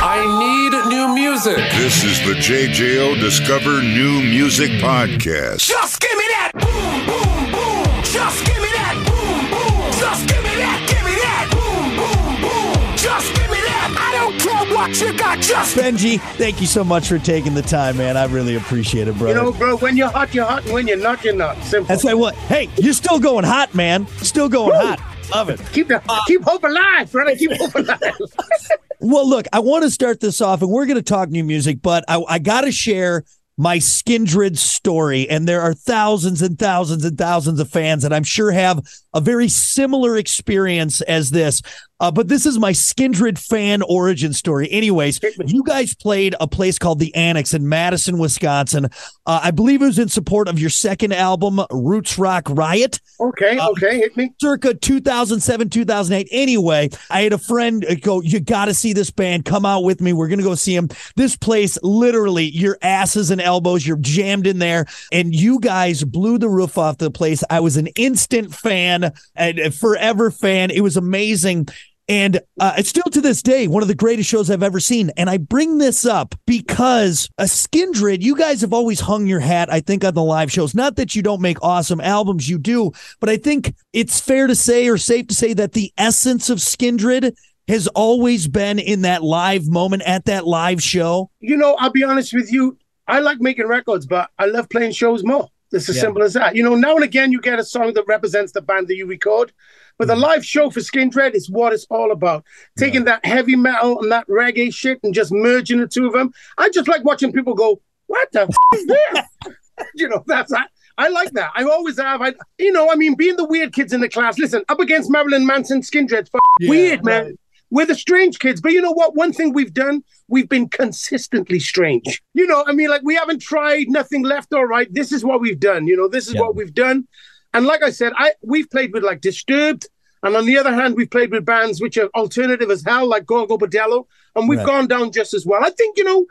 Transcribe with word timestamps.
I 0.00 0.22
need 0.22 0.94
new 0.94 1.12
music. 1.12 1.56
This 1.72 2.04
is 2.04 2.20
the 2.20 2.34
JJO 2.34 3.18
Discover 3.18 3.82
New 3.82 4.22
Music 4.22 4.70
Podcast. 4.80 5.66
Just 5.66 6.00
give 6.00 6.16
me 6.16 6.24
that 6.28 6.52
boom, 6.54 7.04
boom, 7.04 7.50
boom. 7.50 8.04
Just 8.04 8.46
give 8.46 8.62
me 8.62 8.70
that 8.78 8.94
boom, 8.94 9.50
boom. 9.50 9.92
Just 9.98 10.28
give 10.28 10.42
me 10.44 10.54
that, 10.54 10.86
give 10.86 11.02
me 11.02 11.14
that 11.18 11.50
boom, 11.50 11.98
boom, 11.98 12.34
boom. 12.46 12.96
Just 12.96 13.34
give 13.34 13.50
me 13.50 13.58
that. 13.58 13.90
I 13.98 14.12
don't 14.14 14.38
care 14.38 14.76
what 14.76 15.00
you 15.00 15.18
got. 15.18 15.40
Just 15.40 15.76
Benji, 15.76 16.20
thank 16.36 16.60
you 16.60 16.68
so 16.68 16.84
much 16.84 17.08
for 17.08 17.18
taking 17.18 17.54
the 17.54 17.62
time, 17.62 17.96
man. 17.96 18.16
I 18.16 18.26
really 18.26 18.54
appreciate 18.54 19.08
it, 19.08 19.18
bro. 19.18 19.30
You 19.30 19.34
know, 19.34 19.52
bro, 19.52 19.78
when 19.78 19.96
you're 19.96 20.10
hot, 20.10 20.32
you're 20.32 20.44
hot, 20.44 20.64
and 20.64 20.74
when 20.74 20.86
you're 20.86 20.96
not, 20.96 21.24
you're 21.24 21.34
not. 21.34 21.60
Simple. 21.64 21.88
That's 21.88 22.04
why 22.04 22.14
what? 22.14 22.36
Hey, 22.36 22.70
you're 22.76 22.92
still 22.92 23.18
going 23.18 23.44
hot, 23.44 23.74
man. 23.74 24.06
Still 24.18 24.48
going 24.48 24.76
hot. 24.76 25.00
Love 25.34 25.50
it. 25.50 25.60
keep 25.72 25.88
the 25.88 26.00
uh, 26.08 26.24
keep 26.26 26.42
hope 26.42 26.62
alive, 26.62 27.10
brother. 27.10 27.34
Keep 27.36 27.52
hope 27.56 27.74
alive. 27.74 27.98
Well, 29.00 29.28
look, 29.28 29.46
I 29.52 29.60
want 29.60 29.84
to 29.84 29.90
start 29.90 30.20
this 30.20 30.40
off, 30.40 30.62
and 30.62 30.70
we're 30.70 30.86
going 30.86 30.96
to 30.96 31.02
talk 31.02 31.28
new 31.28 31.44
music, 31.44 31.82
but 31.82 32.04
I, 32.08 32.22
I 32.28 32.38
got 32.38 32.62
to 32.62 32.72
share 32.72 33.24
my 33.56 33.78
Skindred 33.78 34.56
story. 34.56 35.28
And 35.28 35.46
there 35.46 35.60
are 35.60 35.74
thousands 35.74 36.42
and 36.42 36.58
thousands 36.58 37.04
and 37.04 37.18
thousands 37.18 37.60
of 37.60 37.68
fans 37.68 38.02
that 38.04 38.12
I'm 38.12 38.24
sure 38.24 38.52
have 38.52 38.80
a 39.12 39.20
very 39.20 39.48
similar 39.48 40.16
experience 40.16 41.00
as 41.02 41.30
this. 41.30 41.60
Uh, 42.00 42.10
but 42.10 42.28
this 42.28 42.46
is 42.46 42.58
my 42.58 42.72
Skindred 42.72 43.38
fan 43.38 43.82
origin 43.82 44.32
story. 44.32 44.70
Anyways, 44.70 45.20
you 45.46 45.62
guys 45.64 45.94
played 45.94 46.34
a 46.40 46.46
place 46.46 46.78
called 46.78 46.98
the 47.00 47.14
Annex 47.14 47.54
in 47.54 47.68
Madison, 47.68 48.18
Wisconsin. 48.18 48.86
Uh, 49.26 49.40
I 49.42 49.50
believe 49.50 49.82
it 49.82 49.86
was 49.86 49.98
in 49.98 50.08
support 50.08 50.48
of 50.48 50.58
your 50.58 50.70
second 50.70 51.12
album, 51.12 51.60
Roots 51.70 52.18
Rock 52.18 52.44
Riot. 52.48 53.00
Okay, 53.20 53.58
okay, 53.58 53.98
hit 53.98 54.16
me. 54.16 54.32
circa 54.40 54.74
2007 54.74 55.70
2008 55.70 56.28
anyway 56.30 56.88
i 57.10 57.22
had 57.22 57.32
a 57.32 57.38
friend 57.38 57.84
go 58.02 58.20
you 58.22 58.38
got 58.38 58.66
to 58.66 58.74
see 58.74 58.92
this 58.92 59.10
band. 59.10 59.44
Come 59.44 59.66
out 59.66 59.82
with 59.82 60.00
me. 60.00 60.12
We're 60.12 60.28
gonna 60.28 60.42
go 60.42 60.54
see 60.54 60.76
them 60.76 60.88
this 61.16 61.36
place 61.36 61.76
literally 61.82 62.44
your 62.44 62.78
asses 62.82 63.30
and 63.30 63.40
elbows 63.40 63.86
you're 63.86 63.96
jammed 63.96 64.46
in 64.46 64.58
there 64.58 64.86
and 65.10 65.34
you 65.34 65.58
guys 65.58 66.04
blew 66.04 66.38
the 66.38 66.48
roof 66.48 66.78
off 66.78 66.98
the 66.98 67.10
place. 67.10 67.42
I 67.50 67.60
was 67.60 67.76
an 67.76 67.88
instant 67.96 68.54
fan 68.54 69.12
and 69.34 69.74
forever 69.74 70.30
fan. 70.30 70.70
It 70.70 70.82
was 70.82 70.96
amazing 70.96 71.68
and 72.08 72.40
uh, 72.58 72.72
it's 72.78 72.88
still 72.88 73.04
to 73.04 73.20
this 73.20 73.42
day 73.42 73.68
one 73.68 73.82
of 73.82 73.88
the 73.88 73.94
greatest 73.94 74.28
shows 74.28 74.50
I've 74.50 74.62
ever 74.62 74.80
seen. 74.80 75.10
And 75.16 75.28
I 75.28 75.36
bring 75.36 75.78
this 75.78 76.06
up 76.06 76.34
because 76.46 77.28
a 77.38 77.44
Skindred, 77.44 78.22
you 78.22 78.36
guys 78.36 78.60
have 78.62 78.72
always 78.72 79.00
hung 79.00 79.26
your 79.26 79.40
hat, 79.40 79.70
I 79.72 79.80
think, 79.80 80.04
on 80.04 80.14
the 80.14 80.22
live 80.22 80.50
shows. 80.50 80.74
Not 80.74 80.96
that 80.96 81.14
you 81.14 81.22
don't 81.22 81.40
make 81.42 81.62
awesome 81.62 82.00
albums, 82.00 82.48
you 82.48 82.58
do, 82.58 82.92
but 83.20 83.28
I 83.28 83.36
think 83.36 83.74
it's 83.92 84.20
fair 84.20 84.46
to 84.46 84.54
say 84.54 84.88
or 84.88 84.96
safe 84.96 85.26
to 85.28 85.34
say 85.34 85.52
that 85.54 85.72
the 85.72 85.92
essence 85.98 86.48
of 86.50 86.58
Skindred 86.58 87.34
has 87.68 87.86
always 87.88 88.48
been 88.48 88.78
in 88.78 89.02
that 89.02 89.22
live 89.22 89.68
moment 89.68 90.02
at 90.06 90.24
that 90.24 90.46
live 90.46 90.82
show. 90.82 91.30
You 91.40 91.56
know, 91.56 91.74
I'll 91.78 91.90
be 91.90 92.02
honest 92.02 92.32
with 92.32 92.50
you. 92.50 92.78
I 93.06 93.20
like 93.20 93.40
making 93.40 93.66
records, 93.66 94.06
but 94.06 94.30
I 94.38 94.46
love 94.46 94.70
playing 94.70 94.92
shows 94.92 95.22
more. 95.22 95.48
It's 95.72 95.86
as 95.88 95.96
Yeah. 95.96 96.02
simple 96.02 96.22
as 96.22 96.32
that. 96.32 96.56
You 96.56 96.62
know, 96.62 96.74
now 96.74 96.94
and 96.94 97.04
again 97.04 97.30
you 97.30 97.40
get 97.42 97.58
a 97.58 97.64
song 97.64 97.92
that 97.92 98.04
represents 98.06 98.52
the 98.52 98.62
band 98.62 98.88
that 98.88 98.96
you 98.96 99.04
record, 99.06 99.52
but 99.98 100.08
the 100.08 100.14
mm. 100.14 100.20
live 100.20 100.44
show 100.44 100.70
for 100.70 100.80
Skindred 100.80 101.34
is 101.34 101.50
what 101.50 101.72
it's 101.72 101.86
all 101.90 102.12
about. 102.12 102.44
Taking 102.78 103.04
that 103.04 103.24
heavy 103.24 103.56
metal 103.56 104.00
and 104.00 104.10
that 104.12 104.26
reggae 104.28 104.72
shit 104.72 105.00
and 105.02 105.12
just 105.12 105.32
merging 105.32 105.80
the 105.80 105.88
two 105.88 106.06
of 106.06 106.12
them. 106.12 106.32
I 106.56 106.70
just 106.70 106.88
like 106.88 107.04
watching 107.04 107.32
people 107.32 107.54
go, 107.54 107.80
"What 108.06 108.30
the 108.32 108.42
f- 108.42 108.48
is 108.74 108.86
this?" 108.86 109.54
you 109.94 110.08
know, 110.08 110.22
that's 110.26 110.52
that. 110.52 110.70
I 110.96 111.08
like 111.08 111.30
that. 111.32 111.50
I 111.54 111.62
always 111.62 111.98
have. 111.98 112.22
I, 112.22 112.34
you 112.58 112.72
know, 112.72 112.90
I 112.90 112.96
mean, 112.96 113.14
being 113.14 113.36
the 113.36 113.44
weird 113.44 113.72
kids 113.72 113.92
in 113.92 114.00
the 114.00 114.08
class. 114.08 114.38
Listen, 114.38 114.64
up 114.68 114.80
against 114.80 115.10
Marilyn 115.10 115.46
Manson, 115.46 115.80
Skindred's 115.80 116.30
f- 116.32 116.68
weird, 116.68 117.04
man. 117.04 117.36
We're 117.70 117.86
the 117.86 117.94
strange 117.94 118.38
kids. 118.38 118.60
But 118.60 118.72
you 118.72 118.80
know 118.80 118.92
what? 118.92 119.14
One 119.14 119.32
thing 119.32 119.52
we've 119.52 119.74
done, 119.74 120.02
we've 120.26 120.48
been 120.48 120.68
consistently 120.68 121.60
strange. 121.60 122.22
You 122.34 122.46
know, 122.46 122.64
I 122.66 122.72
mean, 122.72 122.88
like 122.88 123.02
we 123.02 123.14
haven't 123.14 123.42
tried 123.42 123.88
nothing 123.88 124.24
left 124.24 124.52
or 124.52 124.66
right. 124.66 124.92
This 124.92 125.12
is 125.12 125.24
what 125.24 125.40
we've 125.40 125.60
done. 125.60 125.86
You 125.86 125.96
know, 125.96 126.08
this 126.08 126.28
is 126.28 126.34
Yeah. 126.34 126.40
what 126.40 126.56
we've 126.56 126.74
done. 126.74 127.06
And 127.54 127.66
like 127.66 127.82
I 127.82 127.90
said, 127.90 128.12
I 128.16 128.32
we've 128.42 128.70
played 128.70 128.92
with 128.92 129.02
like 129.02 129.20
Disturbed. 129.20 129.88
And 130.24 130.34
on 130.34 130.46
the 130.46 130.58
other 130.58 130.74
hand, 130.74 130.96
we've 130.96 131.10
played 131.10 131.30
with 131.30 131.44
bands 131.44 131.80
which 131.80 131.96
are 131.96 132.08
alternative 132.16 132.70
as 132.72 132.82
hell, 132.84 133.06
like 133.06 133.24
Gogol 133.24 133.56
Bordello, 133.56 134.06
and 134.34 134.48
we've 134.48 134.58
Right. 134.58 134.66
gone 134.66 134.86
down 134.88 135.12
just 135.12 135.32
as 135.32 135.46
well. 135.46 135.62
I 135.62 135.70
think, 135.70 135.96
you 135.96 136.02
know, 136.02 136.26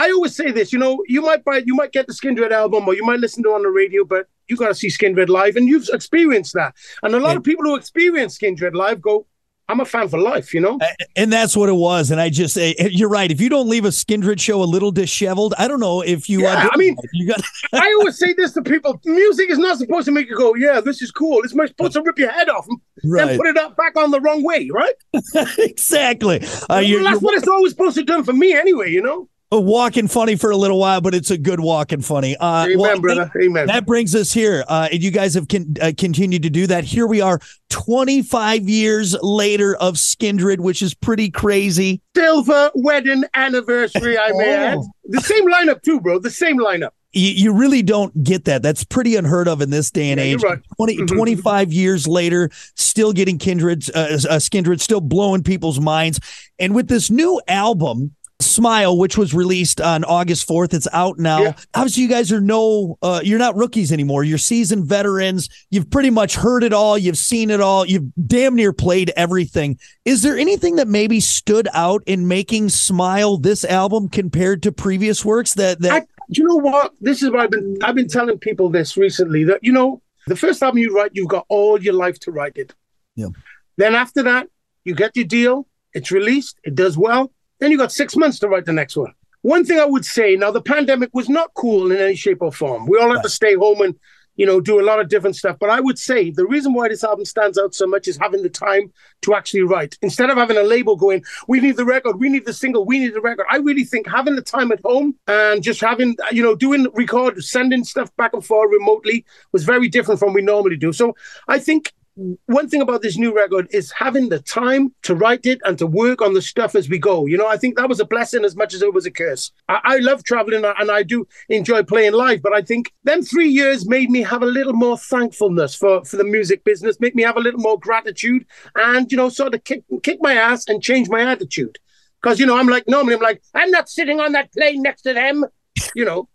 I 0.00 0.10
always 0.10 0.34
say 0.34 0.50
this, 0.50 0.72
you 0.72 0.80
know, 0.80 1.04
you 1.06 1.22
might 1.22 1.44
buy, 1.44 1.58
you 1.64 1.74
might 1.76 1.92
get 1.92 2.08
the 2.08 2.12
Skindred 2.12 2.50
album 2.50 2.88
or 2.88 2.94
you 2.94 3.04
might 3.04 3.20
listen 3.20 3.44
to 3.44 3.50
it 3.50 3.54
on 3.54 3.62
the 3.62 3.68
radio, 3.68 4.04
but 4.04 4.26
you 4.48 4.56
got 4.56 4.66
to 4.68 4.74
see 4.74 4.88
Skindred 4.88 5.28
live, 5.28 5.54
and 5.54 5.68
you've 5.68 5.88
experienced 5.92 6.54
that. 6.54 6.74
And 7.04 7.14
a 7.14 7.20
lot 7.20 7.36
of 7.36 7.44
people 7.44 7.64
who 7.64 7.76
experience 7.76 8.36
Skindred 8.36 8.74
live 8.74 9.00
go, 9.00 9.26
"I'm 9.70 9.80
a 9.80 9.84
fan 9.84 10.08
for 10.08 10.18
life," 10.18 10.52
you 10.52 10.60
know. 10.60 10.78
And 11.16 11.32
that's 11.32 11.56
what 11.56 11.68
it 11.68 11.74
was. 11.74 12.10
And 12.10 12.20
I 12.20 12.28
just, 12.28 12.56
eh, 12.58 12.74
you're 12.90 13.08
right. 13.08 13.30
If 13.30 13.40
you 13.40 13.48
don't 13.48 13.68
leave 13.68 13.84
a 13.84 13.88
Skindred 13.88 14.40
show 14.40 14.62
a 14.62 14.64
little 14.64 14.90
disheveled, 14.90 15.54
I 15.58 15.68
don't 15.68 15.80
know 15.80 16.00
if 16.02 16.28
you. 16.28 16.42
Yeah, 16.42 16.68
I 16.72 16.76
mean- 16.76 16.96
you 17.12 17.26
got. 17.28 17.40
I 17.72 17.92
always 17.98 18.18
say 18.18 18.32
this 18.34 18.52
to 18.54 18.62
people: 18.62 19.00
music 19.04 19.50
is 19.50 19.58
not 19.58 19.78
supposed 19.78 20.06
to 20.06 20.12
make 20.12 20.28
you 20.28 20.36
go, 20.36 20.54
"Yeah, 20.54 20.80
this 20.80 21.00
is 21.02 21.10
cool." 21.10 21.42
It's 21.42 21.52
supposed 21.52 21.92
to 21.94 22.02
rip 22.02 22.18
your 22.18 22.30
head 22.30 22.48
off 22.48 22.66
and 22.68 22.78
Right. 23.04 23.36
put 23.38 23.46
it 23.46 23.56
up 23.56 23.76
back 23.76 23.96
on 23.96 24.10
the 24.10 24.20
wrong 24.20 24.42
way, 24.42 24.68
right? 24.72 24.94
exactly. 25.58 26.40
Uh, 26.68 26.82
Well, 26.82 27.04
that's 27.04 27.22
what 27.22 27.34
it's 27.36 27.48
always 27.48 27.72
supposed 27.72 27.96
to 27.96 28.02
do 28.04 28.22
for 28.24 28.32
me, 28.32 28.52
anyway. 28.52 28.90
You 28.90 29.02
know. 29.02 29.28
Walking 29.58 30.06
funny 30.06 30.36
for 30.36 30.50
a 30.50 30.56
little 30.56 30.78
while, 30.78 31.00
but 31.00 31.12
it's 31.14 31.30
a 31.32 31.36
good 31.38 31.58
walking 31.58 32.00
funny. 32.02 32.36
Uh, 32.36 32.66
Amen, 32.66 32.78
well, 32.78 33.00
brother. 33.00 33.32
Amen. 33.42 33.66
That 33.66 33.84
brings 33.86 34.14
us 34.14 34.32
here. 34.32 34.62
Uh, 34.68 34.88
and 34.92 35.02
you 35.02 35.10
guys 35.10 35.34
have 35.34 35.48
con- 35.48 35.74
uh, 35.82 35.90
continued 35.98 36.44
to 36.44 36.50
do 36.50 36.68
that. 36.68 36.84
Here 36.84 37.06
we 37.06 37.20
are 37.20 37.40
25 37.70 38.68
years 38.68 39.16
later 39.22 39.74
of 39.76 39.94
Skindred, 39.94 40.60
which 40.60 40.82
is 40.82 40.94
pretty 40.94 41.30
crazy. 41.30 42.00
Silver 42.16 42.70
wedding 42.74 43.24
anniversary. 43.34 44.16
I 44.18 44.30
may 44.32 44.50
Oh. 44.50 44.56
add. 44.56 44.78
The 45.04 45.20
same 45.20 45.48
lineup 45.50 45.82
too, 45.82 46.00
bro. 46.00 46.20
The 46.20 46.30
same 46.30 46.58
lineup. 46.58 46.90
You, 47.12 47.30
you 47.30 47.52
really 47.52 47.82
don't 47.82 48.22
get 48.22 48.44
that. 48.44 48.62
That's 48.62 48.84
pretty 48.84 49.16
unheard 49.16 49.48
of 49.48 49.60
in 49.60 49.70
this 49.70 49.90
day 49.90 50.10
and 50.12 50.20
Yeah, 50.20 50.26
age. 50.26 50.42
right. 50.44 50.60
20, 50.76 50.96
Mhm. 50.98 51.06
25 51.08 51.72
years 51.72 52.06
later, 52.06 52.50
still 52.76 53.12
getting 53.12 53.36
kindred, 53.36 53.82
uh, 53.96 53.98
uh, 53.98 54.38
Skindred, 54.38 54.80
still 54.80 55.00
blowing 55.00 55.42
people's 55.42 55.80
minds. 55.80 56.20
And 56.60 56.72
with 56.72 56.86
this 56.86 57.10
new 57.10 57.40
album, 57.48 58.14
Smile, 58.40 58.96
which 58.96 59.18
was 59.18 59.34
released 59.34 59.80
on 59.80 60.04
August 60.04 60.48
4th, 60.48 60.74
it's 60.74 60.88
out 60.92 61.18
now. 61.18 61.42
Yeah. 61.42 61.52
Obviously, 61.74 62.02
you 62.04 62.08
guys 62.08 62.32
are 62.32 62.40
no, 62.40 62.98
uh, 63.02 63.20
you're 63.22 63.38
not 63.38 63.56
rookies 63.56 63.92
anymore. 63.92 64.24
You're 64.24 64.38
seasoned 64.38 64.86
veterans. 64.86 65.48
You've 65.70 65.90
pretty 65.90 66.10
much 66.10 66.36
heard 66.36 66.64
it 66.64 66.72
all. 66.72 66.96
You've 66.96 67.18
seen 67.18 67.50
it 67.50 67.60
all. 67.60 67.84
You've 67.84 68.10
damn 68.26 68.54
near 68.54 68.72
played 68.72 69.12
everything. 69.16 69.78
Is 70.04 70.22
there 70.22 70.36
anything 70.36 70.76
that 70.76 70.88
maybe 70.88 71.20
stood 71.20 71.68
out 71.74 72.02
in 72.06 72.28
making 72.28 72.70
Smile 72.70 73.36
this 73.36 73.64
album 73.64 74.08
compared 74.08 74.62
to 74.62 74.72
previous 74.72 75.24
works 75.24 75.54
that, 75.54 75.80
that 75.80 75.92
I, 75.92 76.06
you 76.28 76.44
know 76.44 76.56
what? 76.56 76.92
This 77.00 77.22
is 77.22 77.30
what 77.30 77.40
I've 77.40 77.50
been. 77.50 77.78
I've 77.82 77.94
been 77.94 78.08
telling 78.08 78.38
people 78.38 78.70
this 78.70 78.96
recently 78.96 79.44
that 79.44 79.60
you 79.62 79.72
know 79.72 80.00
the 80.26 80.36
first 80.36 80.62
album 80.62 80.78
you 80.78 80.94
write, 80.94 81.10
you've 81.14 81.28
got 81.28 81.44
all 81.48 81.80
your 81.80 81.94
life 81.94 82.18
to 82.20 82.32
write 82.32 82.56
it. 82.56 82.74
Yeah. 83.16 83.28
Then 83.76 83.94
after 83.94 84.22
that, 84.22 84.48
you 84.84 84.94
get 84.94 85.16
your 85.16 85.24
deal. 85.24 85.66
It's 85.92 86.10
released. 86.10 86.58
It 86.64 86.74
does 86.74 86.96
well. 86.96 87.32
Then 87.60 87.70
you 87.70 87.78
got 87.78 87.92
six 87.92 88.16
months 88.16 88.38
to 88.40 88.48
write 88.48 88.64
the 88.64 88.72
next 88.72 88.96
one. 88.96 89.14
One 89.42 89.64
thing 89.64 89.78
I 89.78 89.86
would 89.86 90.04
say 90.04 90.36
now, 90.36 90.50
the 90.50 90.60
pandemic 90.60 91.10
was 91.14 91.28
not 91.28 91.54
cool 91.54 91.92
in 91.92 91.98
any 91.98 92.16
shape 92.16 92.42
or 92.42 92.52
form. 92.52 92.86
We 92.86 92.98
all 92.98 93.10
had 93.10 93.22
to 93.22 93.30
stay 93.30 93.54
home 93.54 93.80
and 93.80 93.94
you 94.36 94.46
know 94.46 94.60
do 94.60 94.80
a 94.80 94.84
lot 94.84 95.00
of 95.00 95.08
different 95.08 95.36
stuff. 95.36 95.56
But 95.58 95.70
I 95.70 95.80
would 95.80 95.98
say 95.98 96.30
the 96.30 96.46
reason 96.46 96.72
why 96.72 96.88
this 96.88 97.04
album 97.04 97.24
stands 97.24 97.58
out 97.58 97.74
so 97.74 97.86
much 97.86 98.08
is 98.08 98.16
having 98.16 98.42
the 98.42 98.48
time 98.48 98.92
to 99.22 99.34
actually 99.34 99.62
write 99.62 99.98
instead 100.02 100.30
of 100.30 100.36
having 100.36 100.56
a 100.56 100.62
label 100.62 100.96
going, 100.96 101.22
"We 101.48 101.60
need 101.60 101.76
the 101.76 101.84
record, 101.84 102.18
we 102.18 102.28
need 102.28 102.46
the 102.46 102.52
single, 102.52 102.84
we 102.84 102.98
need 102.98 103.14
the 103.14 103.20
record." 103.20 103.46
I 103.50 103.56
really 103.56 103.84
think 103.84 104.06
having 104.06 104.36
the 104.36 104.42
time 104.42 104.72
at 104.72 104.80
home 104.84 105.14
and 105.26 105.62
just 105.62 105.80
having 105.80 106.16
you 106.32 106.42
know 106.42 106.54
doing 106.54 106.86
record, 106.94 107.42
sending 107.42 107.84
stuff 107.84 108.14
back 108.16 108.32
and 108.34 108.44
forth 108.44 108.70
remotely 108.70 109.24
was 109.52 109.64
very 109.64 109.88
different 109.88 110.20
from 110.20 110.32
we 110.32 110.42
normally 110.42 110.76
do. 110.76 110.92
So 110.92 111.14
I 111.48 111.58
think 111.58 111.92
one 112.16 112.68
thing 112.68 112.82
about 112.82 113.02
this 113.02 113.16
new 113.16 113.34
record 113.34 113.68
is 113.70 113.92
having 113.92 114.28
the 114.28 114.40
time 114.40 114.92
to 115.02 115.14
write 115.14 115.46
it 115.46 115.60
and 115.64 115.78
to 115.78 115.86
work 115.86 116.20
on 116.20 116.34
the 116.34 116.42
stuff 116.42 116.74
as 116.74 116.88
we 116.88 116.98
go. 116.98 117.26
You 117.26 117.38
know, 117.38 117.46
I 117.46 117.56
think 117.56 117.76
that 117.76 117.88
was 117.88 118.00
a 118.00 118.04
blessing 118.04 118.44
as 118.44 118.56
much 118.56 118.74
as 118.74 118.82
it 118.82 118.92
was 118.92 119.06
a 119.06 119.10
curse. 119.10 119.52
I, 119.68 119.80
I 119.84 119.96
love 119.98 120.24
traveling 120.24 120.64
and 120.64 120.90
I 120.90 121.02
do 121.02 121.26
enjoy 121.48 121.82
playing 121.82 122.12
live, 122.12 122.42
but 122.42 122.52
I 122.52 122.62
think 122.62 122.92
them 123.04 123.22
three 123.22 123.48
years 123.48 123.88
made 123.88 124.10
me 124.10 124.22
have 124.22 124.42
a 124.42 124.46
little 124.46 124.72
more 124.72 124.98
thankfulness 124.98 125.74
for, 125.74 126.04
for 126.04 126.16
the 126.16 126.24
music 126.24 126.64
business, 126.64 127.00
make 127.00 127.14
me 127.14 127.22
have 127.22 127.36
a 127.36 127.40
little 127.40 127.60
more 127.60 127.78
gratitude 127.78 128.44
and, 128.74 129.10
you 129.10 129.16
know, 129.16 129.28
sort 129.28 129.54
of 129.54 129.64
kick, 129.64 129.84
kick 130.02 130.18
my 130.20 130.34
ass 130.34 130.68
and 130.68 130.82
change 130.82 131.08
my 131.08 131.22
attitude. 131.22 131.78
Because, 132.20 132.38
you 132.38 132.44
know, 132.44 132.58
I'm 132.58 132.68
like, 132.68 132.86
normally 132.86 133.14
I'm 133.14 133.20
like, 133.20 133.42
I'm 133.54 133.70
not 133.70 133.88
sitting 133.88 134.20
on 134.20 134.32
that 134.32 134.52
plane 134.52 134.82
next 134.82 135.02
to 135.02 135.14
them, 135.14 135.46
you 135.94 136.04
know. 136.04 136.28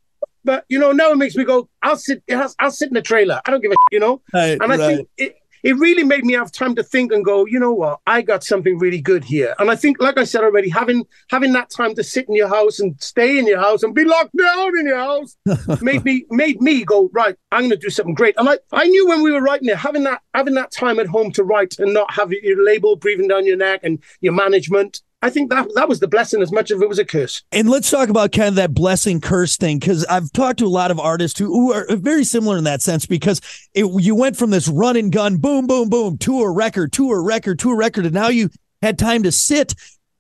But, 0.44 0.66
you 0.70 0.78
know, 0.80 0.92
now 0.92 1.12
it 1.12 1.18
makes 1.18 1.36
me 1.36 1.44
go, 1.44 1.70
I'll 1.82 1.98
sit, 1.98 2.24
I'll, 2.32 2.54
I'll 2.60 2.72
sit 2.72 2.90
in 2.90 2.94
the 2.94 3.02
trailer. 3.02 3.42
I 3.46 3.52
don't 3.52 3.62
give 3.62 3.72
a, 3.72 3.76
you 3.92 4.00
know. 4.00 4.22
Right, 4.34 4.60
And 4.62 4.64
I 4.64 4.78
right. 4.78 4.96
think 4.96 5.10
it, 5.18 5.36
it 5.66 5.76
really 5.78 6.04
made 6.04 6.24
me 6.24 6.34
have 6.34 6.52
time 6.52 6.76
to 6.76 6.84
think 6.84 7.12
and 7.12 7.26
go, 7.26 7.46
you 7.48 7.60
know 7.60 7.74
what, 7.74 8.00
I 8.06 8.22
got 8.22 8.44
something 8.44 8.78
really 8.78 9.02
good 9.02 9.24
here. 9.24 9.56
And 9.58 9.72
I 9.72 9.76
think, 9.76 10.00
like 10.00 10.16
I 10.16 10.24
said 10.24 10.44
already, 10.44 10.70
having 10.70 11.06
having 11.32 11.54
that 11.54 11.72
time 11.72 11.96
to 11.96 12.04
sit 12.04 12.30
in 12.30 12.36
your 12.36 12.48
house 12.48 12.80
and 12.80 12.96
stay 13.02 13.40
in 13.40 13.48
your 13.48 13.60
house 13.60 13.82
and 13.82 13.96
be 13.96 14.06
locked 14.06 14.38
down 14.38 14.78
in 14.78 14.86
your 14.86 15.00
house 15.00 15.36
made 15.82 16.06
me 16.06 16.24
made 16.30 16.62
me 16.62 16.86
go, 16.86 17.10
right, 17.14 17.36
I'm 17.52 17.64
gonna 17.64 17.78
do 17.78 17.90
something 17.90 18.14
great. 18.14 18.36
And 18.38 18.48
I, 18.48 18.60
I 18.72 18.86
knew 18.86 19.08
when 19.08 19.24
we 19.24 19.32
were 19.32 19.42
writing 19.42 19.68
it, 19.68 19.78
having 19.78 20.04
that 20.04 20.22
having 20.36 20.54
that 20.54 20.72
time 20.72 21.00
at 21.00 21.08
home 21.08 21.32
to 21.32 21.44
write 21.44 21.80
and 21.80 21.92
not 21.92 22.14
have 22.14 22.32
your 22.32 22.64
label 22.64 22.96
breathing 22.96 23.28
down 23.28 23.48
your 23.48 23.58
neck 23.58 23.80
and 23.82 23.98
your 24.22 24.34
management, 24.34 25.02
I 25.22 25.30
think 25.30 25.50
that 25.50 25.68
that 25.76 25.90
was 25.90 26.00
the 26.00 26.08
blessing 26.08 26.42
as 26.42 26.52
much 26.52 26.70
as 26.72 26.82
it 26.82 26.88
was 26.88 27.00
a 27.00 27.06
curse. 27.06 27.44
And 27.52 27.70
let's 27.70 27.90
talk 27.90 28.10
about 28.10 28.32
kind 28.32 28.50
of 28.50 28.56
that 28.56 28.74
blessing 28.74 29.22
curse 29.22 29.58
thing 29.58 29.80
because 29.80 30.06
I've 30.06 30.32
talked 30.32 30.60
to 30.60 30.66
a 30.66 30.68
lot 30.68 30.92
of 30.92 31.00
artists 31.00 31.40
who, 31.40 31.48
who 31.48 31.74
are 31.74 31.88
very 31.96 32.24
similar 32.24 32.58
in 32.58 32.64
that 32.66 32.82
sense 32.82 33.06
because 33.06 33.42
it, 33.74 33.86
you 34.02 34.14
went 34.14 34.38
from 34.38 34.52
this 34.52 34.68
run 34.68 34.96
and 34.96 35.12
gun, 35.12 35.38
boom, 35.38 35.66
boom, 35.66 35.90
boom, 35.90 36.18
tour 36.18 36.54
record, 36.54 36.94
tour 36.94 37.24
record, 37.24 37.58
tour 37.58 37.76
record, 37.76 38.06
and 38.06 38.14
now 38.14 38.28
you 38.28 38.50
had 38.82 39.00
time 39.00 39.24
to 39.24 39.32
sit. 39.32 39.74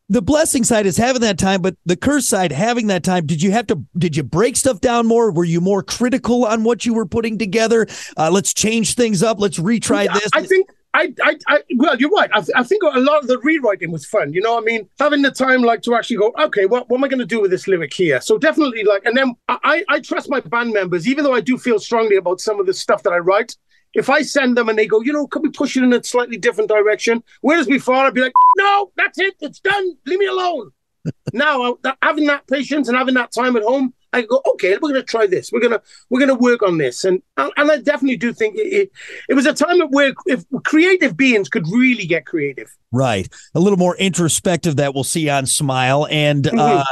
The 0.09 0.21
blessing 0.21 0.63
side 0.63 0.86
is 0.86 0.97
having 0.97 1.21
that 1.21 1.39
time, 1.39 1.62
but 1.62 1.75
the 1.86 1.95
curse 1.95 2.27
side 2.27 2.51
having 2.51 2.88
that 2.88 3.03
time. 3.03 3.25
Did 3.25 3.42
you 3.42 3.51
have 3.51 3.68
to? 3.68 3.83
Did 3.97 4.15
you 4.15 4.21
break 4.24 4.56
stuff 4.56 4.80
down 4.80 5.07
more? 5.07 5.31
Were 5.31 5.44
you 5.44 5.62
more 5.62 5.81
critical 5.81 6.45
on 6.45 6.63
what 6.63 6.86
you 6.86 6.94
were 6.94 7.07
putting 7.07 7.39
together? 7.39 7.88
Uh, 8.15 8.30
let's 8.30 8.53
change 8.53 8.94
things 8.94 9.24
up. 9.24 9.39
Let's 9.39 9.57
retry 9.57 10.12
this. 10.13 10.30
I 10.33 10.44
think 10.44 10.69
I, 10.95 11.13
I, 11.21 11.38
I, 11.47 11.63
well, 11.75 11.97
you're 11.97 12.09
right. 12.09 12.30
I, 12.33 12.42
I, 12.56 12.63
think 12.63 12.81
a 12.83 13.00
lot 13.01 13.21
of 13.21 13.27
the 13.27 13.38
rewriting 13.39 13.92
was 13.92 14.06
fun. 14.06 14.31
You 14.31 14.39
know 14.39 14.57
I 14.57 14.62
mean? 14.62 14.88
Having 14.97 15.24
the 15.24 15.31
time, 15.31 15.62
like, 15.62 15.81
to 15.81 15.94
actually 15.94 16.15
go, 16.15 16.33
okay, 16.39 16.68
what, 16.68 16.89
what 16.89 16.97
am 16.97 17.03
I 17.03 17.09
going 17.09 17.19
to 17.19 17.25
do 17.25 17.42
with 17.42 17.51
this 17.51 17.68
lyric 17.68 17.94
here? 17.94 18.21
So 18.21 18.38
definitely, 18.38 18.86
like, 18.86 19.03
and 19.03 19.15
then 19.15 19.36
I, 19.50 19.83
I 19.89 20.00
trust 20.00 20.30
my 20.30 20.39
band 20.39 20.71
members, 20.71 21.06
even 21.06 21.25
though 21.25 21.33
I 21.33 21.42
do 21.42 21.57
feel 21.57 21.80
strongly 21.80 22.15
about 22.15 22.39
some 22.39 22.62
of 22.62 22.65
the 22.65 22.74
stuff 22.74 23.03
that 23.03 23.12
I 23.12 23.18
write. 23.18 23.57
If 23.94 24.09
I 24.09 24.21
send 24.21 24.57
them 24.57 24.69
and 24.69 24.80
they 24.80 24.88
go, 24.88 25.01
you 25.01 25.12
know, 25.12 25.27
could 25.27 25.44
we 25.44 25.50
push 25.50 25.75
it 25.75 25.83
in 25.83 25.92
a 25.92 26.01
slightly 26.01 26.38
different 26.38 26.69
direction? 26.69 27.21
Whereas 27.42 27.68
before, 27.68 27.95
I'd 27.95 28.13
be 28.13 28.21
like, 28.21 28.33
no, 28.57 28.92
that's 28.95 29.19
it, 29.19 29.36
it's 29.42 29.59
done, 29.59 29.97
leave 30.06 30.19
me 30.19 30.27
alone. 30.27 30.71
now, 31.33 31.74
uh, 31.83 31.94
having 32.01 32.25
that 32.27 32.47
patience 32.47 32.88
and 32.88 32.97
having 32.97 33.15
that 33.15 33.33
time 33.33 33.57
at 33.57 33.63
home, 33.63 33.94
I 34.16 34.22
go, 34.22 34.42
okay, 34.54 34.74
we're 34.74 34.92
going 34.92 34.96
to 34.96 35.04
try 35.04 35.28
this. 35.28 35.52
We're 35.52 35.60
gonna 35.60 35.82
we're 36.10 36.22
gonna 36.22 36.36
work 36.36 36.64
on 36.64 36.78
this, 36.78 37.04
and 37.04 37.22
and 37.36 37.52
I 37.58 37.78
definitely 37.78 38.16
do 38.16 38.32
think 38.32 38.56
it, 38.56 38.62
it, 38.62 38.92
it 39.30 39.34
was 39.34 39.46
a 39.46 39.54
time 39.54 39.82
of 39.82 39.90
where 39.92 40.14
if 40.26 40.46
creative 40.64 41.18
beings 41.18 41.50
could 41.50 41.66
really 41.68 42.06
get 42.06 42.26
creative. 42.26 42.74
Right, 42.92 43.28
a 43.54 43.60
little 43.60 43.78
more 43.78 43.98
introspective 43.98 44.78
that 44.78 44.94
we'll 44.94 45.04
see 45.04 45.30
on 45.30 45.46
Smile, 45.46 46.08
and 46.10 46.46
mm-hmm. 46.46 46.60
uh, 46.60 46.84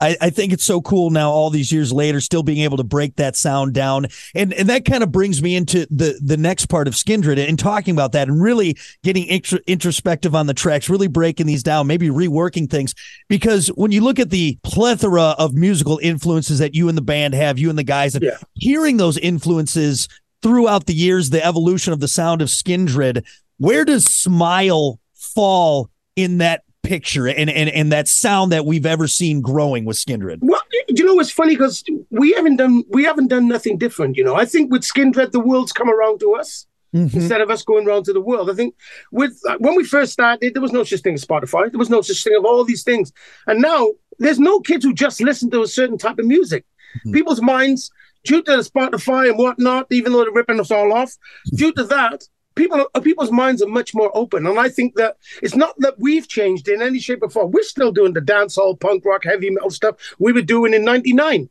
I, 0.00 0.16
I, 0.20 0.30
think 0.30 0.52
it's 0.52 0.64
so 0.64 0.80
cool 0.80 1.10
now, 1.10 1.30
all 1.30 1.50
these 1.50 1.70
years 1.70 1.92
later, 1.92 2.20
still 2.20 2.42
being 2.42 2.60
able 2.60 2.78
to 2.78 2.84
break 2.84 3.16
that 3.16 3.36
sound 3.36 3.74
down, 3.74 4.06
and 4.34 4.52
and 4.54 4.68
that 4.68 4.84
kind 4.84 5.02
of 5.02 5.12
brings 5.12 5.42
me 5.42 5.54
into 5.54 5.86
the 5.90 6.18
the 6.22 6.36
next 6.36 6.66
part 6.66 6.88
of 6.88 6.94
Skindred 6.94 7.38
and 7.46 7.58
talking 7.58 7.94
about 7.94 8.12
that, 8.12 8.28
and 8.28 8.42
really 8.42 8.78
getting 9.02 9.26
introspective 9.66 10.34
on 10.34 10.46
the 10.46 10.54
tracks, 10.54 10.88
really 10.88 11.08
breaking 11.08 11.46
these 11.46 11.62
down, 11.62 11.86
maybe 11.86 12.08
reworking 12.08 12.68
things, 12.68 12.94
because 13.28 13.68
when 13.68 13.92
you 13.92 14.00
look 14.00 14.18
at 14.18 14.30
the 14.30 14.58
plethora 14.62 15.34
of 15.38 15.54
musical 15.54 15.98
influences 16.02 16.58
that 16.60 16.74
you 16.74 16.88
and 16.88 16.96
the 16.96 17.02
band 17.02 17.34
have, 17.34 17.58
you 17.58 17.68
and 17.68 17.78
the 17.78 17.84
guys, 17.84 18.14
and 18.14 18.24
yeah. 18.24 18.38
hearing 18.54 18.96
those 18.96 19.18
influences 19.18 20.08
throughout 20.42 20.86
the 20.86 20.94
years, 20.94 21.30
the 21.30 21.44
evolution 21.44 21.92
of 21.92 22.00
the 22.00 22.08
sound 22.08 22.40
of 22.40 22.48
Skindred, 22.48 23.26
where 23.58 23.84
does 23.84 24.06
Smile 24.06 24.98
fall 25.14 25.90
in 26.16 26.38
that 26.38 26.62
picture 26.82 27.28
and, 27.28 27.50
and 27.50 27.68
and 27.68 27.92
that 27.92 28.08
sound 28.08 28.52
that 28.52 28.64
we've 28.66 28.86
ever 28.86 29.06
seen 29.06 29.40
growing 29.40 29.84
with 29.84 29.96
Skindred? 29.96 30.38
Well, 30.40 30.60
you 30.88 31.04
know, 31.04 31.18
it's 31.20 31.30
funny 31.30 31.54
because 31.54 31.84
we 32.10 32.32
haven't 32.32 32.56
done 32.56 32.84
we 32.88 33.04
haven't 33.04 33.28
done 33.28 33.48
nothing 33.48 33.78
different. 33.78 34.16
You 34.16 34.24
know, 34.24 34.34
I 34.34 34.44
think 34.44 34.70
with 34.70 34.82
Skindred, 34.82 35.32
the 35.32 35.40
world's 35.40 35.72
come 35.72 35.90
around 35.90 36.20
to 36.20 36.34
us. 36.34 36.66
Mm-hmm. 36.94 37.18
Instead 37.18 37.40
of 37.40 37.50
us 37.50 37.62
going 37.62 37.86
around 37.86 38.04
to 38.06 38.12
the 38.12 38.20
world, 38.20 38.50
I 38.50 38.54
think 38.54 38.74
with 39.12 39.40
uh, 39.48 39.56
when 39.60 39.76
we 39.76 39.84
first 39.84 40.12
started, 40.12 40.54
there 40.54 40.62
was 40.62 40.72
no 40.72 40.82
such 40.82 41.02
thing 41.02 41.14
as 41.14 41.24
Spotify. 41.24 41.70
There 41.70 41.78
was 41.78 41.90
no 41.90 42.00
such 42.00 42.24
thing 42.24 42.34
of 42.36 42.44
all 42.44 42.64
these 42.64 42.82
things, 42.82 43.12
and 43.46 43.62
now 43.62 43.92
there's 44.18 44.40
no 44.40 44.58
kids 44.58 44.84
who 44.84 44.92
just 44.92 45.20
listen 45.20 45.50
to 45.52 45.62
a 45.62 45.68
certain 45.68 45.98
type 45.98 46.18
of 46.18 46.26
music. 46.26 46.64
Mm-hmm. 46.98 47.12
People's 47.12 47.40
minds, 47.40 47.92
due 48.24 48.42
to 48.42 48.50
Spotify 48.58 49.28
and 49.28 49.38
whatnot, 49.38 49.86
even 49.90 50.12
though 50.12 50.24
they're 50.24 50.32
ripping 50.32 50.58
us 50.58 50.72
all 50.72 50.92
off, 50.92 51.16
due 51.54 51.72
to 51.74 51.84
that, 51.84 52.24
people 52.60 52.86
uh, 52.94 53.00
people's 53.00 53.32
minds 53.32 53.62
are 53.62 53.68
much 53.78 53.94
more 53.94 54.10
open 54.14 54.46
and 54.46 54.58
i 54.58 54.68
think 54.68 54.94
that 54.96 55.16
it's 55.42 55.56
not 55.56 55.74
that 55.78 55.94
we've 55.98 56.28
changed 56.28 56.68
in 56.68 56.82
any 56.82 57.00
shape 57.00 57.22
or 57.22 57.30
form 57.30 57.50
we're 57.50 57.62
still 57.62 57.90
doing 57.90 58.12
the 58.12 58.20
dancehall 58.20 58.78
punk 58.78 59.04
rock 59.04 59.24
heavy 59.24 59.50
metal 59.50 59.70
stuff 59.70 59.94
we 60.18 60.32
were 60.32 60.42
doing 60.42 60.74
in 60.74 60.84
99 60.84 61.48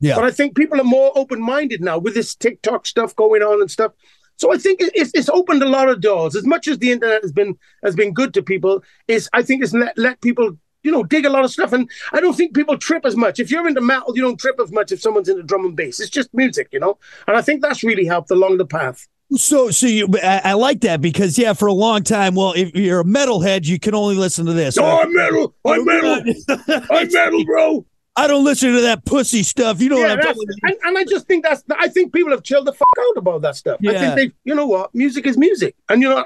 yeah 0.00 0.14
but 0.14 0.24
i 0.24 0.30
think 0.30 0.54
people 0.54 0.80
are 0.80 0.90
more 0.98 1.12
open-minded 1.16 1.80
now 1.80 1.98
with 1.98 2.14
this 2.14 2.34
tiktok 2.34 2.86
stuff 2.86 3.16
going 3.16 3.42
on 3.42 3.60
and 3.62 3.70
stuff 3.70 3.92
so 4.36 4.52
i 4.52 4.58
think 4.58 4.80
it's, 4.82 5.12
it's 5.14 5.30
opened 5.30 5.62
a 5.62 5.68
lot 5.68 5.88
of 5.88 6.00
doors 6.00 6.36
as 6.36 6.44
much 6.44 6.68
as 6.68 6.78
the 6.78 6.92
internet 6.92 7.22
has 7.22 7.32
been 7.32 7.58
has 7.82 7.96
been 7.96 8.12
good 8.12 8.34
to 8.34 8.42
people 8.42 8.82
is 9.08 9.30
i 9.32 9.42
think 9.42 9.62
it's 9.62 9.72
let, 9.72 9.96
let 9.96 10.20
people 10.20 10.56
you 10.82 10.90
know, 10.90 11.04
dig 11.04 11.26
a 11.26 11.30
lot 11.30 11.44
of 11.44 11.50
stuff. 11.50 11.74
And 11.74 11.90
I 12.12 12.20
don't 12.20 12.34
think 12.34 12.54
people 12.54 12.78
trip 12.78 13.04
as 13.04 13.14
much. 13.14 13.38
If 13.38 13.50
you're 13.50 13.68
into 13.68 13.82
metal, 13.82 14.16
you 14.16 14.22
don't 14.22 14.40
trip 14.40 14.58
as 14.58 14.72
much 14.72 14.92
if 14.92 15.02
someone's 15.02 15.28
into 15.28 15.42
drum 15.42 15.66
and 15.66 15.76
bass. 15.76 16.00
It's 16.00 16.08
just 16.08 16.32
music, 16.32 16.68
you 16.72 16.80
know? 16.80 16.98
And 17.28 17.36
I 17.36 17.42
think 17.42 17.60
that's 17.60 17.84
really 17.84 18.06
helped 18.06 18.30
along 18.30 18.56
the 18.56 18.64
path. 18.64 19.06
So, 19.36 19.70
so 19.70 19.86
you, 19.86 20.08
I, 20.22 20.40
I, 20.44 20.52
like 20.54 20.80
that 20.80 21.00
because 21.00 21.38
yeah, 21.38 21.52
for 21.52 21.68
a 21.68 21.72
long 21.72 22.02
time, 22.02 22.34
well, 22.34 22.52
if 22.56 22.74
you're 22.74 23.00
a 23.00 23.04
metalhead, 23.04 23.64
you 23.64 23.78
can 23.78 23.94
only 23.94 24.16
listen 24.16 24.44
to 24.46 24.52
this. 24.52 24.76
Oh, 24.76 24.84
I'm 24.84 25.14
metal. 25.14 25.54
I'm 25.64 25.84
metal. 25.84 26.34
I'm 26.90 27.12
metal, 27.12 27.44
bro. 27.44 27.86
I 28.16 28.26
don't 28.26 28.44
listen 28.44 28.72
to 28.72 28.80
that 28.82 29.04
pussy 29.04 29.44
stuff. 29.44 29.80
You 29.80 29.88
know 29.88 29.98
yeah, 29.98 30.08
what 30.08 30.18
I'm 30.18 30.34
talking 30.34 30.48
and, 30.62 30.76
and, 30.82 30.98
I 30.98 31.04
just 31.04 31.26
think 31.28 31.44
that's. 31.44 31.62
I 31.70 31.88
think 31.88 32.12
people 32.12 32.32
have 32.32 32.42
chilled 32.42 32.66
the 32.66 32.72
fuck 32.72 32.88
out 32.98 33.16
about 33.16 33.42
that 33.42 33.54
stuff. 33.54 33.78
Yeah. 33.80 33.92
I 33.92 33.98
think 33.98 34.14
they. 34.16 34.32
You 34.44 34.56
know 34.56 34.66
what? 34.66 34.92
Music 34.94 35.26
is 35.26 35.38
music, 35.38 35.76
and 35.88 36.02
you 36.02 36.08
know. 36.08 36.24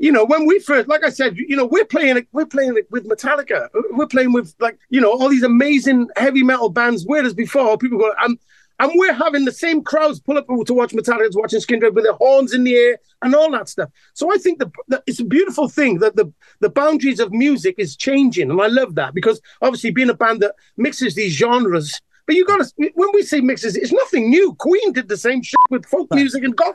You 0.00 0.12
know, 0.12 0.24
when 0.24 0.46
we 0.46 0.60
first, 0.60 0.88
like 0.88 1.02
I 1.02 1.10
said, 1.10 1.36
you 1.36 1.56
know, 1.56 1.66
we're 1.66 1.84
playing 1.84 2.18
it, 2.18 2.28
we're 2.30 2.46
playing 2.46 2.76
it 2.76 2.88
with 2.88 3.08
Metallica. 3.08 3.68
We're 3.90 4.06
playing 4.06 4.32
with 4.32 4.54
like, 4.60 4.78
you 4.90 5.00
know, 5.00 5.10
all 5.10 5.28
these 5.28 5.42
amazing 5.42 6.08
heavy 6.16 6.44
metal 6.44 6.68
bands. 6.68 7.02
Whereas 7.04 7.34
before, 7.34 7.76
people 7.76 7.98
go, 7.98 8.12
I'm 8.16 8.38
and 8.78 8.92
we're 8.94 9.12
having 9.12 9.44
the 9.44 9.52
same 9.52 9.82
crowds 9.82 10.20
pull 10.20 10.38
up 10.38 10.46
to 10.46 10.74
watch 10.74 10.92
Metallica, 10.92 11.30
watching 11.34 11.60
Skindred 11.60 11.94
with 11.94 12.04
their 12.04 12.14
horns 12.14 12.54
in 12.54 12.64
the 12.64 12.76
air 12.76 12.98
and 13.22 13.34
all 13.34 13.50
that 13.50 13.68
stuff. 13.68 13.90
So 14.14 14.32
I 14.32 14.36
think 14.36 14.60
the, 14.60 14.70
the, 14.86 15.02
it's 15.06 15.20
a 15.20 15.24
beautiful 15.24 15.68
thing 15.68 15.98
that 15.98 16.16
the, 16.16 16.32
the 16.60 16.70
boundaries 16.70 17.20
of 17.20 17.32
music 17.32 17.74
is 17.78 17.96
changing. 17.96 18.50
And 18.50 18.60
I 18.60 18.68
love 18.68 18.94
that 18.94 19.14
because 19.14 19.40
obviously 19.62 19.90
being 19.90 20.10
a 20.10 20.14
band 20.14 20.40
that 20.42 20.54
mixes 20.76 21.14
these 21.14 21.32
genres, 21.32 22.00
but 22.26 22.36
you 22.36 22.44
got 22.44 22.58
to, 22.58 22.90
when 22.94 23.08
we 23.14 23.22
say 23.22 23.40
mixes, 23.40 23.74
it's 23.74 23.92
nothing 23.92 24.30
new. 24.30 24.54
Queen 24.54 24.92
did 24.92 25.08
the 25.08 25.16
same 25.16 25.42
shit 25.42 25.56
with 25.70 25.86
folk 25.86 26.08
music 26.12 26.44
and 26.44 26.54
God, 26.54 26.74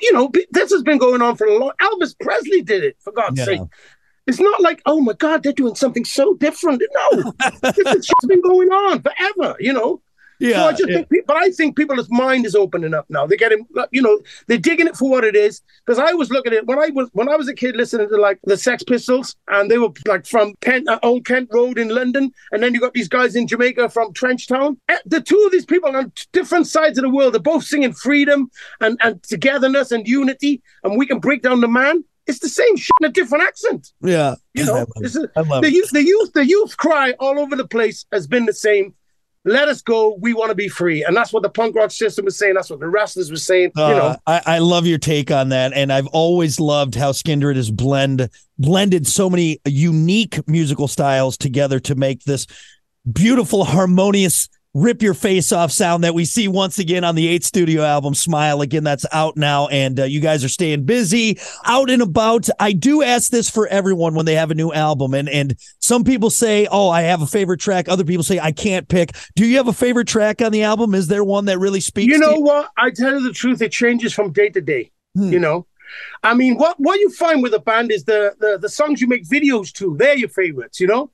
you 0.00 0.12
know, 0.12 0.30
this 0.50 0.72
has 0.72 0.82
been 0.82 0.98
going 0.98 1.22
on 1.22 1.36
for 1.36 1.46
a 1.46 1.58
long, 1.58 1.72
Elvis 1.80 2.18
Presley 2.20 2.60
did 2.62 2.84
it, 2.84 2.96
for 3.00 3.12
God's 3.12 3.38
yeah. 3.38 3.44
sake. 3.44 3.60
It's 4.26 4.40
not 4.40 4.60
like, 4.60 4.82
oh 4.86 5.00
my 5.00 5.14
God, 5.14 5.42
they're 5.42 5.52
doing 5.52 5.74
something 5.74 6.04
so 6.04 6.34
different. 6.34 6.82
No, 6.92 7.32
this 7.62 7.78
has 7.86 8.28
been 8.28 8.42
going 8.42 8.68
on 8.68 9.02
forever, 9.02 9.56
you 9.58 9.72
know. 9.72 10.02
Yeah, 10.40 10.56
so 10.56 10.68
I 10.68 10.72
just 10.72 10.88
yeah. 10.88 11.02
think, 11.02 11.26
but 11.26 11.36
I 11.36 11.50
think 11.50 11.76
people's 11.76 12.08
mind 12.10 12.46
is 12.46 12.54
opening 12.54 12.94
up 12.94 13.04
now. 13.10 13.26
They're 13.26 13.36
getting, 13.36 13.66
you 13.90 14.00
know, 14.00 14.20
they're 14.46 14.58
digging 14.58 14.86
it 14.86 14.96
for 14.96 15.08
what 15.08 15.22
it 15.22 15.36
is. 15.36 15.60
Because 15.84 15.98
I 15.98 16.14
was 16.14 16.30
looking 16.30 16.52
at 16.52 16.60
it 16.60 16.66
when 16.66 16.78
I 16.78 16.88
was 16.88 17.10
when 17.12 17.28
I 17.28 17.36
was 17.36 17.46
a 17.48 17.54
kid 17.54 17.76
listening 17.76 18.08
to 18.08 18.16
like 18.16 18.40
the 18.44 18.56
Sex 18.56 18.82
Pistols, 18.82 19.36
and 19.48 19.70
they 19.70 19.76
were 19.76 19.90
like 20.06 20.24
from 20.26 20.54
Kent, 20.62 20.88
uh, 20.88 20.98
Old 21.02 21.26
Kent 21.26 21.50
Road 21.52 21.78
in 21.78 21.90
London, 21.90 22.32
and 22.52 22.62
then 22.62 22.72
you 22.72 22.80
got 22.80 22.94
these 22.94 23.08
guys 23.08 23.36
in 23.36 23.46
Jamaica 23.46 23.90
from 23.90 24.14
Trenchtown. 24.14 24.78
Eh, 24.88 24.96
the 25.04 25.20
two 25.20 25.42
of 25.44 25.52
these 25.52 25.66
people 25.66 25.94
on 25.94 26.10
different 26.32 26.66
sides 26.66 26.96
of 26.96 27.02
the 27.02 27.10
world, 27.10 27.34
they're 27.34 27.40
both 27.40 27.64
singing 27.64 27.92
freedom 27.92 28.50
and 28.80 28.98
and 29.02 29.22
togetherness 29.22 29.92
and 29.92 30.08
unity, 30.08 30.62
and 30.84 30.98
we 30.98 31.06
can 31.06 31.18
break 31.18 31.42
down 31.42 31.60
the 31.60 31.68
man 31.68 32.02
it's 32.26 32.38
the 32.38 32.48
same 32.48 32.76
shit 32.76 32.92
in 33.00 33.06
a 33.06 33.12
different 33.12 33.42
accent. 33.42 33.92
Yeah, 34.02 34.36
you 34.54 34.64
know, 34.64 34.86
a, 34.96 35.00
the 35.00 35.70
youth, 35.72 35.90
the 35.90 36.04
youth, 36.04 36.32
the 36.32 36.46
youth 36.46 36.76
cry 36.76 37.12
all 37.18 37.40
over 37.40 37.56
the 37.56 37.66
place 37.66 38.06
has 38.12 38.26
been 38.26 38.46
the 38.46 38.54
same 38.54 38.94
let 39.44 39.68
us 39.68 39.80
go. 39.82 40.16
We 40.20 40.34
want 40.34 40.50
to 40.50 40.54
be 40.54 40.68
free. 40.68 41.02
And 41.04 41.16
that's 41.16 41.32
what 41.32 41.42
the 41.42 41.48
punk 41.48 41.74
rock 41.74 41.90
system 41.90 42.26
was 42.26 42.36
saying. 42.36 42.54
That's 42.54 42.70
what 42.70 42.80
the 42.80 42.88
wrestlers 42.88 43.30
were 43.30 43.36
saying. 43.36 43.72
Uh, 43.76 43.88
you 43.88 43.94
know, 43.94 44.16
I, 44.26 44.42
I, 44.46 44.58
love 44.58 44.86
your 44.86 44.98
take 44.98 45.30
on 45.30 45.48
that. 45.48 45.72
And 45.72 45.92
I've 45.92 46.06
always 46.08 46.60
loved 46.60 46.94
how 46.94 47.12
Skindred 47.12 47.56
has 47.56 47.70
blend 47.70 48.28
blended 48.58 49.06
so 49.06 49.30
many 49.30 49.58
unique 49.64 50.46
musical 50.46 50.88
styles 50.88 51.38
together 51.38 51.80
to 51.80 51.94
make 51.94 52.24
this 52.24 52.46
beautiful, 53.10 53.64
harmonious 53.64 54.48
rip 54.74 55.02
your 55.02 55.14
face 55.14 55.52
off 55.52 55.72
sound 55.72 56.04
that 56.04 56.14
we 56.14 56.24
see 56.24 56.46
once 56.46 56.78
again 56.78 57.02
on 57.02 57.14
the 57.14 57.26
eighth 57.26 57.44
studio 57.44 57.82
album 57.82 58.14
smile. 58.14 58.60
Again 58.60 58.84
that's 58.84 59.06
out 59.12 59.36
now 59.36 59.66
and 59.68 59.98
uh, 59.98 60.04
you 60.04 60.20
guys 60.20 60.44
are 60.44 60.48
staying 60.48 60.84
busy 60.84 61.38
out 61.64 61.90
and 61.90 62.02
about. 62.02 62.48
I 62.58 62.72
do 62.72 63.02
ask 63.02 63.30
this 63.30 63.50
for 63.50 63.66
everyone 63.68 64.14
when 64.14 64.26
they 64.26 64.34
have 64.34 64.50
a 64.50 64.54
new 64.54 64.72
album 64.72 65.14
and 65.14 65.28
and 65.28 65.56
some 65.80 66.04
people 66.04 66.30
say 66.30 66.68
oh 66.70 66.88
i 66.88 67.02
have 67.02 67.22
a 67.22 67.26
favorite 67.26 67.60
track. 67.60 67.88
Other 67.88 68.04
people 68.04 68.22
say 68.22 68.38
i 68.38 68.52
can't 68.52 68.88
pick. 68.88 69.14
Do 69.34 69.46
you 69.46 69.56
have 69.56 69.68
a 69.68 69.72
favorite 69.72 70.08
track 70.08 70.40
on 70.40 70.52
the 70.52 70.62
album? 70.62 70.94
Is 70.94 71.08
there 71.08 71.24
one 71.24 71.46
that 71.46 71.58
really 71.58 71.80
speaks 71.80 72.12
you 72.12 72.18
know 72.18 72.34
you? 72.34 72.42
what? 72.42 72.70
I 72.76 72.90
tell 72.90 73.12
you 73.12 73.22
the 73.22 73.32
truth 73.32 73.62
it 73.62 73.72
changes 73.72 74.12
from 74.12 74.32
day 74.32 74.50
to 74.50 74.60
day 74.60 74.92
hmm. 75.14 75.32
you 75.32 75.38
know? 75.38 75.66
I 76.22 76.34
mean, 76.34 76.56
what, 76.56 76.78
what 76.78 77.00
you 77.00 77.10
find 77.10 77.42
with 77.42 77.52
a 77.52 77.58
band 77.58 77.90
is 77.90 78.04
the, 78.04 78.36
the 78.38 78.58
the 78.58 78.68
songs 78.68 79.00
you 79.00 79.08
make 79.08 79.28
videos 79.28 79.72
to. 79.72 79.96
They're 79.96 80.16
your 80.16 80.28
favorites, 80.28 80.78
you 80.78 80.86
know 80.86 81.10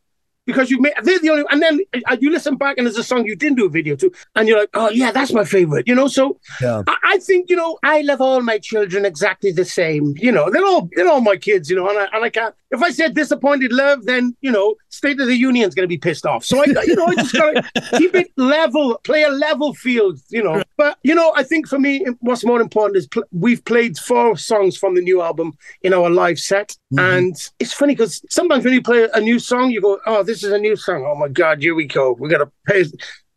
because 0.46 0.70
you 0.70 0.80
made 0.80 0.94
they're 1.02 1.18
the 1.18 1.30
only 1.30 1.44
and 1.50 1.60
then 1.60 1.80
uh, 2.06 2.16
you 2.20 2.30
listen 2.30 2.56
back 2.56 2.78
and 2.78 2.86
there's 2.86 2.96
a 2.96 3.04
song 3.04 3.26
you 3.26 3.36
didn't 3.36 3.56
do 3.56 3.66
a 3.66 3.68
video 3.68 3.96
to 3.96 4.10
and 4.36 4.48
you're 4.48 4.58
like 4.58 4.70
oh 4.74 4.88
yeah 4.90 5.10
that's 5.10 5.32
my 5.32 5.44
favorite 5.44 5.86
you 5.86 5.94
know? 5.94 6.08
So 6.08 6.38
yeah. 6.60 6.82
I, 6.86 6.96
I, 7.04 7.18
think 7.18 7.50
you 7.50 7.56
know 7.56 7.78
I 7.82 8.00
love 8.02 8.20
all 8.20 8.40
my 8.40 8.58
children 8.58 9.04
exactly 9.04 9.52
the 9.52 9.64
same 9.64 10.14
you 10.16 10.32
know? 10.32 10.50
They're 10.50 10.64
all 10.64 10.88
they're 10.94 11.08
all 11.08 11.20
my 11.20 11.36
kids 11.36 11.68
you 11.68 11.76
know? 11.76 11.88
And 11.88 11.98
I, 11.98 12.08
and 12.12 12.24
I 12.24 12.30
can't 12.30 12.54
if 12.70 12.80
I 12.82 12.90
said 12.90 13.14
disappointed 13.14 13.72
love 13.72 14.04
then 14.06 14.36
you 14.40 14.50
know 14.50 14.76
State 14.88 15.20
of 15.20 15.26
the 15.26 15.36
Union's 15.36 15.74
gonna 15.74 15.88
be 15.88 15.98
pissed 15.98 16.24
off. 16.24 16.44
So 16.44 16.60
I 16.60 16.64
you 16.84 16.94
know 16.94 17.06
I 17.06 17.14
just 17.16 17.32
gotta 17.32 17.62
keep 17.98 18.14
it 18.14 18.30
level 18.36 18.98
play 19.04 19.24
a 19.24 19.30
level 19.30 19.74
field 19.74 20.20
you 20.28 20.42
know? 20.42 20.62
But 20.76 20.98
you 21.02 21.14
know 21.14 21.32
I 21.36 21.42
think 21.42 21.68
for 21.68 21.78
me 21.78 22.06
what's 22.20 22.44
more 22.44 22.60
important 22.60 22.96
is 22.96 23.06
pl- 23.08 23.24
we've 23.32 23.64
played 23.64 23.98
four 23.98 24.36
songs 24.36 24.76
from 24.76 24.94
the 24.94 25.00
new 25.00 25.20
album 25.20 25.56
in 25.82 25.92
our 25.92 26.08
live 26.08 26.38
set 26.38 26.76
And 26.97 27.35
it's 27.59 27.73
funny 27.73 27.95
because 27.95 28.23
sometimes 28.31 28.64
when 28.64 28.73
you 28.73 28.83
play 28.83 29.09
a 29.12 29.21
new 29.21 29.38
song, 29.38 29.71
you 29.71 29.81
go, 29.81 29.99
"Oh, 30.07 30.23
this 30.23 30.45
is 30.45 30.52
a 30.52 30.59
new 30.59 30.76
song. 30.76 31.05
Oh 31.07 31.16
my 31.16 31.28
God, 31.28 31.61
here 31.61 31.75
we 31.75 31.87
go. 31.87 32.12
We 32.12 32.28
gotta 32.28 32.50
pay." 32.66 32.85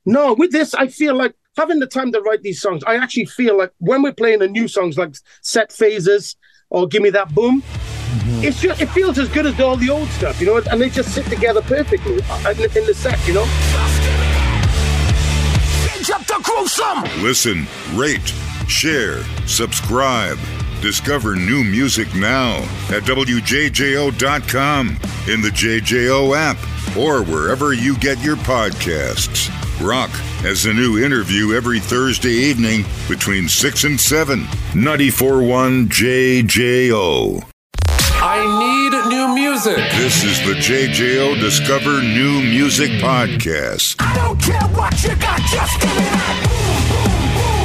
No, 0.06 0.34
with 0.34 0.52
this, 0.52 0.74
I 0.74 0.88
feel 0.88 1.16
like 1.16 1.34
having 1.58 1.80
the 1.80 1.88
time 1.88 2.12
to 2.12 2.22
write 2.22 2.44
these 2.44 2.62
songs. 2.62 2.84
I 2.86 2.96
actually 2.96 3.26
feel 3.26 3.58
like 3.58 3.72
when 3.80 4.02
we're 4.04 4.14
playing 4.14 4.40
the 4.40 4.48
new 4.48 4.68
songs, 4.68 4.98
like 4.98 5.16
Set 5.42 5.72
Fazers 5.72 6.36
or 6.70 6.88
Give 6.88 7.02
Me 7.02 7.10
That 7.10 7.34
Boom, 7.34 7.64
it's 8.42 8.62
just 8.62 8.82
it 8.82 8.90
feels 8.90 9.18
as 9.18 9.30
good 9.30 9.48
as 9.48 9.60
all 9.60 9.76
the 9.76 9.90
old 9.90 10.08
stuff, 10.10 10.40
you 10.40 10.46
know. 10.46 10.62
And 10.70 10.80
they 10.80 10.90
just 10.90 11.14
sit 11.14 11.26
together 11.26 11.62
perfectly 11.62 12.22
uh, 12.30 12.52
in, 12.52 12.78
in 12.78 12.86
the 12.86 12.94
set, 12.94 13.20
you 13.28 13.34
know. 13.34 13.48
Up 16.12 16.26
the 16.26 16.40
gruesome. 16.42 17.04
Listen, 17.22 17.68
rate, 17.94 18.34
share, 18.68 19.22
subscribe. 19.46 20.40
Discover 20.82 21.36
new 21.36 21.64
music 21.64 22.16
now 22.16 22.56
at 22.90 23.04
WJJO.com, 23.04 24.88
in 25.28 25.42
the 25.42 25.50
JJO 25.50 26.38
app, 26.38 26.58
or 26.96 27.22
wherever 27.24 27.74
you 27.74 27.98
get 27.98 28.18
your 28.20 28.38
podcasts. 28.38 29.50
Rock 29.86 30.10
has 30.42 30.66
a 30.66 30.74
new 30.74 31.04
interview 31.04 31.54
every 31.54 31.80
Thursday 31.82 32.32
evening 32.32 32.86
between 33.10 33.50
6 33.50 33.84
and 33.84 34.00
7. 34.00 34.44
94.1 34.74 35.88
JJO. 35.90 37.44
I 38.22 38.40
need 38.60 38.92
new 39.10 39.36
music. 39.36 39.78
This 39.98 40.24
is 40.24 40.40
the 40.46 40.54
JJO 40.54 41.40
Discover 41.40 42.02
New 42.02 42.42
Music 42.42 42.92
Podcast. 43.02 43.96
I 44.00 44.16
don't 44.16 44.42
care 44.42 44.62
what 44.70 45.04
you 45.04 45.16
got, 45.16 45.40
just 45.42 45.82
give 45.82 45.90
me 45.90 46.04
that. 46.04 46.46
Boom, 46.90 47.18
boom, 47.36 47.54
boom. 47.54 47.59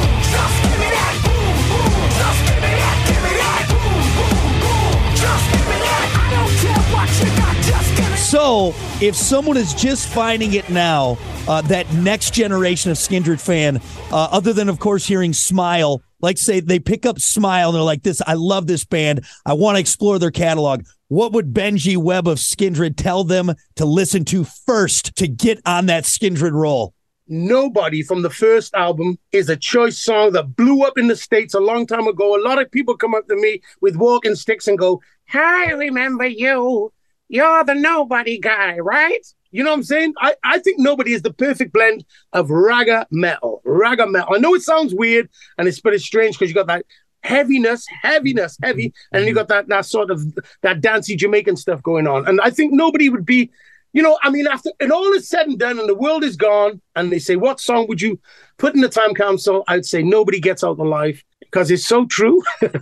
So, 8.29 8.73
if 9.01 9.15
someone 9.15 9.55
is 9.55 9.71
just 9.75 10.07
finding 10.07 10.53
it 10.53 10.67
now, 10.67 11.15
uh, 11.47 11.61
that 11.61 11.93
next 11.93 12.33
generation 12.33 12.89
of 12.89 12.97
Skindred 12.97 13.39
fan, 13.39 13.79
uh, 14.11 14.29
other 14.31 14.51
than 14.51 14.67
of 14.67 14.79
course 14.79 15.05
hearing 15.05 15.31
Smile, 15.31 16.01
like 16.21 16.39
say 16.39 16.59
they 16.59 16.79
pick 16.79 17.05
up 17.05 17.19
Smile 17.19 17.69
and 17.69 17.75
they're 17.75 17.83
like, 17.83 18.01
"This, 18.01 18.23
I 18.25 18.33
love 18.33 18.65
this 18.65 18.83
band. 18.83 19.23
I 19.45 19.53
want 19.53 19.75
to 19.75 19.79
explore 19.79 20.17
their 20.17 20.31
catalog." 20.31 20.85
What 21.07 21.33
would 21.33 21.53
Benji 21.53 21.97
Webbe 21.97 22.27
of 22.27 22.39
Skindred 22.39 22.97
tell 22.97 23.23
them 23.23 23.53
to 23.75 23.85
listen 23.85 24.25
to 24.25 24.43
first 24.43 25.15
to 25.17 25.27
get 25.27 25.61
on 25.63 25.85
that 25.85 26.05
Skindred 26.05 26.53
roll? 26.53 26.95
Nobody 27.27 28.01
from 28.01 28.23
the 28.23 28.31
first 28.31 28.73
album 28.73 29.19
is 29.33 29.49
a 29.49 29.55
choice 29.55 29.99
song 29.99 30.31
that 30.31 30.55
blew 30.55 30.83
up 30.83 30.97
in 30.97 31.07
the 31.07 31.15
States 31.15 31.53
a 31.53 31.59
long 31.59 31.85
time 31.85 32.07
ago. 32.07 32.35
A 32.35 32.41
lot 32.41 32.59
of 32.59 32.71
people 32.71 32.97
come 32.97 33.13
up 33.13 33.27
to 33.27 33.35
me 33.35 33.61
with 33.81 33.95
walking 33.95 34.33
sticks 34.33 34.67
and 34.67 34.79
go, 34.79 34.99
I 35.31 35.71
remember 35.77 36.25
you. 36.25 36.91
You're 37.27 37.63
the 37.63 37.75
nobody 37.75 38.39
guy, 38.39 38.77
right? 38.77 39.25
You 39.51 39.63
know 39.63 39.69
what 39.69 39.77
I'm 39.77 39.83
saying? 39.83 40.13
I, 40.19 40.35
I 40.43 40.59
think 40.59 40.79
nobody 40.79 41.13
is 41.13 41.21
the 41.21 41.33
perfect 41.33 41.71
blend 41.71 42.03
of 42.33 42.49
ragga 42.49 43.05
metal. 43.09 43.61
Ragga 43.65 44.09
metal. 44.09 44.35
I 44.35 44.37
know 44.39 44.53
it 44.53 44.61
sounds 44.61 44.93
weird 44.93 45.29
and 45.57 45.67
it's 45.67 45.79
it's 45.83 46.03
strange 46.03 46.37
because 46.37 46.49
you 46.49 46.55
got 46.55 46.67
that 46.67 46.85
heaviness, 47.23 47.85
heaviness, 48.01 48.57
heavy, 48.61 48.93
and 49.11 49.25
you 49.25 49.33
got 49.33 49.47
that 49.47 49.67
that 49.69 49.85
sort 49.85 50.11
of 50.11 50.21
that 50.61 50.81
dancey 50.81 51.15
Jamaican 51.15 51.57
stuff 51.57 51.81
going 51.81 52.07
on. 52.07 52.27
And 52.27 52.39
I 52.41 52.49
think 52.49 52.73
nobody 52.73 53.09
would 53.09 53.25
be, 53.25 53.49
you 53.93 54.03
know, 54.03 54.17
I 54.21 54.29
mean, 54.29 54.45
after 54.47 54.71
and 54.79 54.91
all 54.91 55.11
is 55.13 55.27
said 55.27 55.47
and 55.47 55.57
done, 55.57 55.79
and 55.79 55.89
the 55.89 55.95
world 55.95 56.23
is 56.23 56.35
gone, 56.35 56.81
and 56.95 57.11
they 57.11 57.19
say, 57.19 57.35
what 57.35 57.59
song 57.59 57.87
would 57.87 58.01
you 58.01 58.19
put 58.57 58.75
in 58.75 58.81
the 58.81 58.89
time 58.89 59.13
capsule? 59.13 59.63
I'd 59.67 59.85
say 59.85 60.03
nobody 60.03 60.39
gets 60.39 60.63
out 60.63 60.79
alive 60.79 61.23
because 61.55 61.71
it's 61.71 61.87
so 61.87 62.05
true. 62.05 62.41
And 62.61 62.73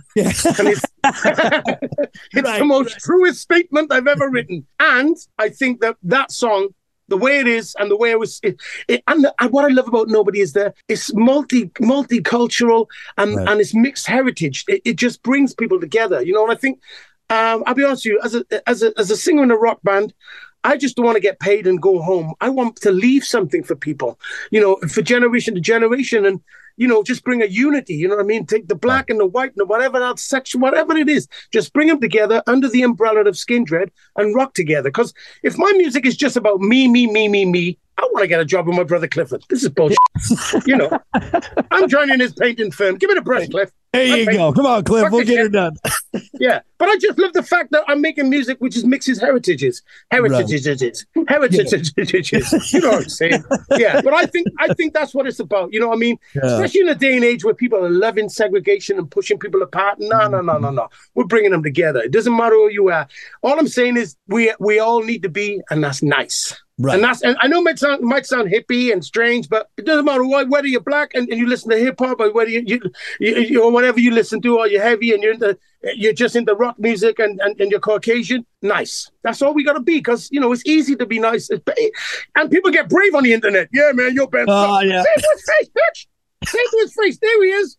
it's, 0.68 0.84
it's 1.04 2.48
Right, 2.48 2.58
the 2.58 2.64
most 2.64 2.98
truest 2.98 3.40
statement 3.40 3.92
I've 3.92 4.08
ever 4.08 4.28
written. 4.28 4.66
And 4.80 5.16
I 5.38 5.48
think 5.48 5.80
that 5.80 5.96
that 6.02 6.32
song, 6.32 6.70
the 7.06 7.16
way 7.16 7.38
it 7.38 7.46
is 7.46 7.76
and 7.78 7.88
the 7.88 7.96
way 7.96 8.10
it 8.10 8.18
was, 8.18 8.40
it, 8.42 8.60
it, 8.88 9.04
and, 9.06 9.22
the, 9.24 9.34
and 9.38 9.52
what 9.52 9.64
I 9.64 9.68
love 9.68 9.86
about 9.86 10.08
Nobody 10.08 10.40
is 10.40 10.54
that 10.54 10.74
it's 10.88 11.14
multi 11.14 11.66
multicultural 11.80 12.86
and 13.16 13.36
Right. 13.36 13.48
and 13.48 13.60
it's 13.60 13.74
mixed 13.74 14.06
heritage. 14.08 14.64
It, 14.66 14.82
it 14.84 14.96
just 14.96 15.22
brings 15.22 15.54
people 15.54 15.78
together, 15.78 16.20
you 16.22 16.32
know. 16.32 16.42
And 16.42 16.52
I 16.52 16.56
think 16.56 16.80
um, 17.30 17.62
I'll 17.66 17.74
be 17.74 17.84
honest 17.84 18.04
with 18.04 18.12
you, 18.14 18.20
as 18.24 18.34
a 18.34 18.68
as 18.68 18.82
a 18.82 18.92
as 18.98 19.10
a 19.10 19.16
singer 19.16 19.44
in 19.44 19.52
a 19.52 19.56
rock 19.56 19.78
band. 19.84 20.12
I 20.66 20.78
just 20.78 20.96
don't 20.96 21.04
want 21.04 21.16
to 21.16 21.20
get 21.28 21.40
paid 21.40 21.66
and 21.66 21.78
go 21.88 22.00
home. 22.00 22.32
I 22.40 22.48
want 22.48 22.76
to 22.76 22.90
leave 22.90 23.22
something 23.22 23.62
for 23.62 23.76
people, 23.76 24.18
you 24.50 24.60
know, 24.62 24.76
for 24.88 25.02
generation 25.02 25.54
to 25.54 25.60
generation, 25.60 26.24
and 26.24 26.40
you 26.76 26.88
know, 26.88 27.02
just 27.02 27.24
bring 27.24 27.42
a 27.42 27.46
unity. 27.46 27.94
You 27.94 28.08
know 28.08 28.16
what 28.16 28.24
I 28.24 28.26
mean? 28.26 28.46
Take 28.46 28.68
the 28.68 28.74
black 28.74 29.10
and 29.10 29.20
the 29.20 29.26
white 29.26 29.52
and 29.56 29.68
whatever 29.68 29.98
that 29.98 30.18
section, 30.18 30.60
whatever 30.60 30.96
it 30.96 31.08
is, 31.08 31.28
just 31.52 31.72
bring 31.72 31.88
them 31.88 32.00
together 32.00 32.42
under 32.46 32.68
the 32.68 32.82
umbrella 32.82 33.20
of 33.20 33.34
Skindred 33.34 33.90
and 34.16 34.34
rock 34.34 34.54
together. 34.54 34.90
Because 34.90 35.14
if 35.42 35.56
my 35.56 35.72
music 35.76 36.06
is 36.06 36.16
just 36.16 36.36
about 36.36 36.60
me, 36.60 36.88
me, 36.88 37.06
me, 37.06 37.28
me, 37.28 37.44
me, 37.44 37.78
I 37.98 38.02
want 38.12 38.22
to 38.22 38.28
get 38.28 38.40
a 38.40 38.44
job 38.44 38.66
with 38.66 38.76
my 38.76 38.84
brother 38.84 39.08
Clifford. 39.08 39.44
This 39.48 39.62
is 39.62 39.68
bullshit. 39.68 39.98
you 40.66 40.76
know, 40.76 40.90
I'm 41.70 41.88
joining 41.88 42.20
his 42.20 42.32
painting 42.32 42.70
firm. 42.70 42.96
Give 42.96 43.08
me 43.08 43.14
the 43.14 43.22
brush, 43.22 43.48
Cliff. 43.48 43.70
There 43.94 44.04
you 44.04 44.22
Okay. 44.22 44.36
go. 44.36 44.52
Come 44.52 44.66
on, 44.66 44.82
Cliff. 44.82 45.04
Fuck 45.04 45.12
We'll 45.12 45.24
get 45.24 45.34
yeah. 45.34 45.42
her 45.42 45.48
done. 45.48 45.76
Yeah, 46.34 46.60
but 46.78 46.88
I 46.88 46.96
just 46.98 47.18
love 47.18 47.32
the 47.32 47.42
fact 47.42 47.70
that 47.72 47.84
I'm 47.88 48.00
making 48.00 48.28
music 48.28 48.58
which 48.60 48.76
is 48.76 48.84
mixes 48.84 49.20
heritages, 49.20 49.82
heritages, 50.10 51.04
heritages. 51.26 52.72
you 52.72 52.80
know 52.80 52.90
what 52.90 53.02
I'm 53.02 53.08
saying? 53.08 53.44
Yeah, 53.76 54.00
but 54.00 54.12
I 54.12 54.26
think 54.26 54.48
I 54.58 54.72
think 54.74 54.94
that's 54.94 55.14
what 55.14 55.26
it's 55.26 55.40
about. 55.40 55.72
You 55.72 55.80
know 55.80 55.88
what 55.88 55.96
I 55.96 55.98
mean? 55.98 56.18
Yeah. 56.34 56.54
Especially 56.54 56.82
in 56.82 56.88
a 56.88 56.94
day 56.94 57.16
and 57.16 57.24
age 57.24 57.44
where 57.44 57.54
people 57.54 57.84
are 57.84 57.90
loving 57.90 58.28
segregation 58.28 58.98
and 58.98 59.10
pushing 59.10 59.38
people 59.38 59.62
apart. 59.62 59.98
No, 59.98 60.28
no, 60.28 60.40
no, 60.40 60.58
no, 60.58 60.68
mm-hmm. 60.68 60.76
no. 60.76 60.88
We're 61.14 61.24
bringing 61.24 61.50
them 61.50 61.62
together. 61.62 62.00
It 62.00 62.12
doesn't 62.12 62.36
matter 62.36 62.54
who 62.54 62.70
you 62.70 62.90
are. 62.90 63.08
All 63.42 63.58
I'm 63.58 63.68
saying 63.68 63.96
is 63.96 64.16
we 64.28 64.52
we 64.60 64.78
all 64.78 65.02
need 65.02 65.22
to 65.22 65.28
be, 65.28 65.60
and 65.70 65.82
that's 65.82 66.02
nice. 66.02 66.54
Right. 66.76 66.96
And 66.96 67.04
that's 67.04 67.22
and 67.22 67.36
I 67.40 67.46
know 67.46 67.60
it 67.60 67.64
might 67.64 67.78
sound 67.78 68.02
it 68.02 68.06
might 68.06 68.26
sound 68.26 68.50
hippie 68.50 68.92
and 68.92 69.04
strange, 69.04 69.48
but 69.48 69.70
it 69.76 69.86
doesn't 69.86 70.04
matter 70.04 70.26
why, 70.26 70.42
whether 70.42 70.66
you're 70.66 70.80
black 70.80 71.14
and, 71.14 71.28
and 71.28 71.38
you 71.38 71.46
listen 71.46 71.70
to 71.70 71.78
hip 71.78 71.94
hop 72.00 72.18
or 72.18 72.32
whether 72.32 72.50
you, 72.50 72.64
you, 72.66 72.80
you, 73.20 73.36
you 73.36 73.62
or 73.62 73.70
whatever 73.70 74.00
you 74.00 74.10
listen 74.10 74.42
to, 74.42 74.58
or 74.58 74.66
you're 74.66 74.82
heavy 74.82 75.12
and 75.12 75.22
you're 75.22 75.34
into 75.34 75.56
you're 75.94 76.12
just 76.12 76.34
into 76.34 76.52
rock 76.54 76.76
music 76.80 77.20
and, 77.20 77.40
and, 77.42 77.60
and 77.60 77.70
you're 77.70 77.78
Caucasian, 77.78 78.44
nice. 78.60 79.08
That's 79.22 79.40
all 79.40 79.54
we 79.54 79.62
gotta 79.62 79.80
be, 79.80 79.98
because 79.98 80.28
you 80.32 80.40
know 80.40 80.50
it's 80.50 80.66
easy 80.66 80.96
to 80.96 81.06
be 81.06 81.20
nice. 81.20 81.48
And 82.34 82.50
people 82.50 82.72
get 82.72 82.88
brave 82.88 83.14
on 83.14 83.22
the 83.22 83.32
internet. 83.32 83.68
Yeah, 83.72 83.92
man, 83.94 84.12
your 84.12 84.26
band. 84.26 84.48
Oh, 84.50 84.80
yeah. 84.80 85.02
Say 85.02 85.14
to 85.14 85.28
his 85.32 85.50
face, 85.50 85.68
bitch. 85.68 86.06
Say 86.48 86.58
to 86.58 86.78
his 86.80 86.94
face. 86.94 87.18
There 87.18 87.44
he 87.44 87.50
is. 87.50 87.76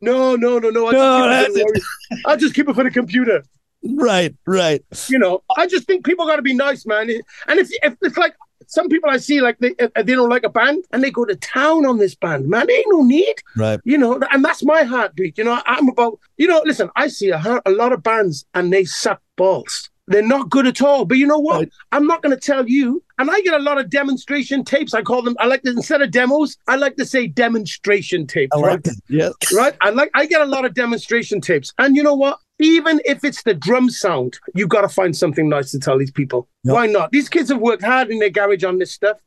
No, 0.00 0.36
no, 0.36 0.58
no, 0.58 0.70
no. 0.70 0.86
I'll, 0.86 0.92
No, 0.92 1.46
keep 1.46 1.66
it 1.66 1.82
I'll 2.24 2.36
just 2.36 2.54
keep 2.54 2.68
it 2.68 2.74
for 2.74 2.82
the 2.82 2.90
computer 2.90 3.44
Right, 3.84 4.34
right. 4.46 4.84
you 5.08 5.18
know, 5.18 5.42
I 5.56 5.66
just 5.66 5.86
think 5.86 6.04
people 6.04 6.26
got 6.26 6.36
to 6.36 6.42
be 6.42 6.54
nice, 6.54 6.86
man. 6.86 7.10
And 7.48 7.58
if, 7.58 7.68
if 7.82 7.96
it's 8.02 8.16
like 8.16 8.34
some 8.68 8.88
people 8.88 9.10
I 9.10 9.18
see, 9.18 9.40
like 9.40 9.58
they 9.58 9.74
uh, 9.80 10.02
they 10.02 10.14
don't 10.14 10.30
like 10.30 10.44
a 10.44 10.48
band 10.48 10.84
and 10.92 11.02
they 11.02 11.10
go 11.10 11.24
to 11.24 11.36
town 11.36 11.84
on 11.84 11.98
this 11.98 12.14
band, 12.14 12.48
man. 12.48 12.70
Ain't 12.70 12.86
no 12.88 13.02
need, 13.02 13.34
Right. 13.56 13.80
you 13.84 13.98
know. 13.98 14.20
And 14.30 14.44
that's 14.44 14.62
my 14.64 14.82
heartbeat. 14.82 15.36
You 15.36 15.44
know, 15.44 15.60
I'm 15.66 15.88
about, 15.88 16.18
you 16.36 16.46
know, 16.46 16.62
listen. 16.64 16.90
I 16.96 17.08
see 17.08 17.30
a, 17.30 17.60
a 17.66 17.70
lot 17.70 17.92
of 17.92 18.02
bands 18.02 18.46
and 18.54 18.72
they 18.72 18.84
suck 18.84 19.20
balls. 19.36 19.90
They're 20.08 20.22
not 20.26 20.50
good 20.50 20.66
at 20.66 20.82
all. 20.82 21.04
But 21.04 21.18
you 21.18 21.26
know 21.26 21.38
what? 21.38 21.58
Right. 21.58 21.72
I'm 21.92 22.06
not 22.06 22.22
going 22.22 22.34
to 22.34 22.40
tell 22.40 22.68
you. 22.68 23.02
And 23.18 23.30
I 23.30 23.40
get 23.42 23.54
a 23.54 23.62
lot 23.62 23.78
of 23.78 23.88
demonstration 23.88 24.64
tapes. 24.64 24.94
I 24.94 25.02
call 25.02 25.22
them. 25.22 25.36
I 25.38 25.46
like 25.46 25.62
to 25.62 25.70
instead 25.70 26.02
of 26.02 26.10
demos, 26.10 26.56
I 26.66 26.76
like 26.76 26.96
to 26.96 27.04
say 27.04 27.26
demonstration 27.28 28.26
tapes. 28.26 28.56
I 28.56 28.60
right? 28.60 28.70
like 28.72 28.82
that. 28.82 28.96
Yeah. 29.08 29.30
right? 29.56 29.76
I 29.80 29.90
like 29.90 30.10
I 30.14 30.26
get 30.26 30.40
a 30.40 30.46
lot 30.46 30.64
of 30.64 30.74
demonstration 30.74 31.40
tapes, 31.40 31.72
and 31.78 31.94
you 31.94 32.02
know 32.02 32.14
what? 32.14 32.38
Even 32.62 33.00
if 33.04 33.24
it's 33.24 33.42
the 33.42 33.54
drum 33.54 33.90
sound, 33.90 34.38
you 34.54 34.68
got 34.68 34.82
to 34.82 34.88
find 34.88 35.16
something 35.16 35.48
nice 35.48 35.72
to 35.72 35.80
tell 35.80 35.98
these 35.98 36.12
people. 36.12 36.48
Yep. 36.62 36.74
Why 36.74 36.86
not? 36.86 37.10
These 37.10 37.28
kids 37.28 37.50
have 37.50 37.58
worked 37.58 37.82
hard 37.82 38.08
in 38.12 38.20
their 38.20 38.30
garage 38.30 38.62
on 38.62 38.78
this 38.78 38.92
stuff, 38.92 39.18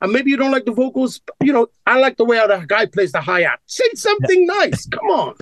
and 0.00 0.12
maybe 0.12 0.30
you 0.30 0.36
don't 0.36 0.52
like 0.52 0.64
the 0.64 0.72
vocals. 0.72 1.20
You 1.42 1.52
know, 1.52 1.66
I 1.86 1.98
like 1.98 2.18
the 2.18 2.24
way 2.24 2.36
how 2.36 2.46
the 2.46 2.64
guy 2.68 2.86
plays 2.86 3.10
the 3.10 3.20
hi 3.20 3.42
hat. 3.42 3.58
Say 3.66 3.84
something 3.94 4.46
nice. 4.46 4.86
Come 4.86 5.06
on, 5.06 5.34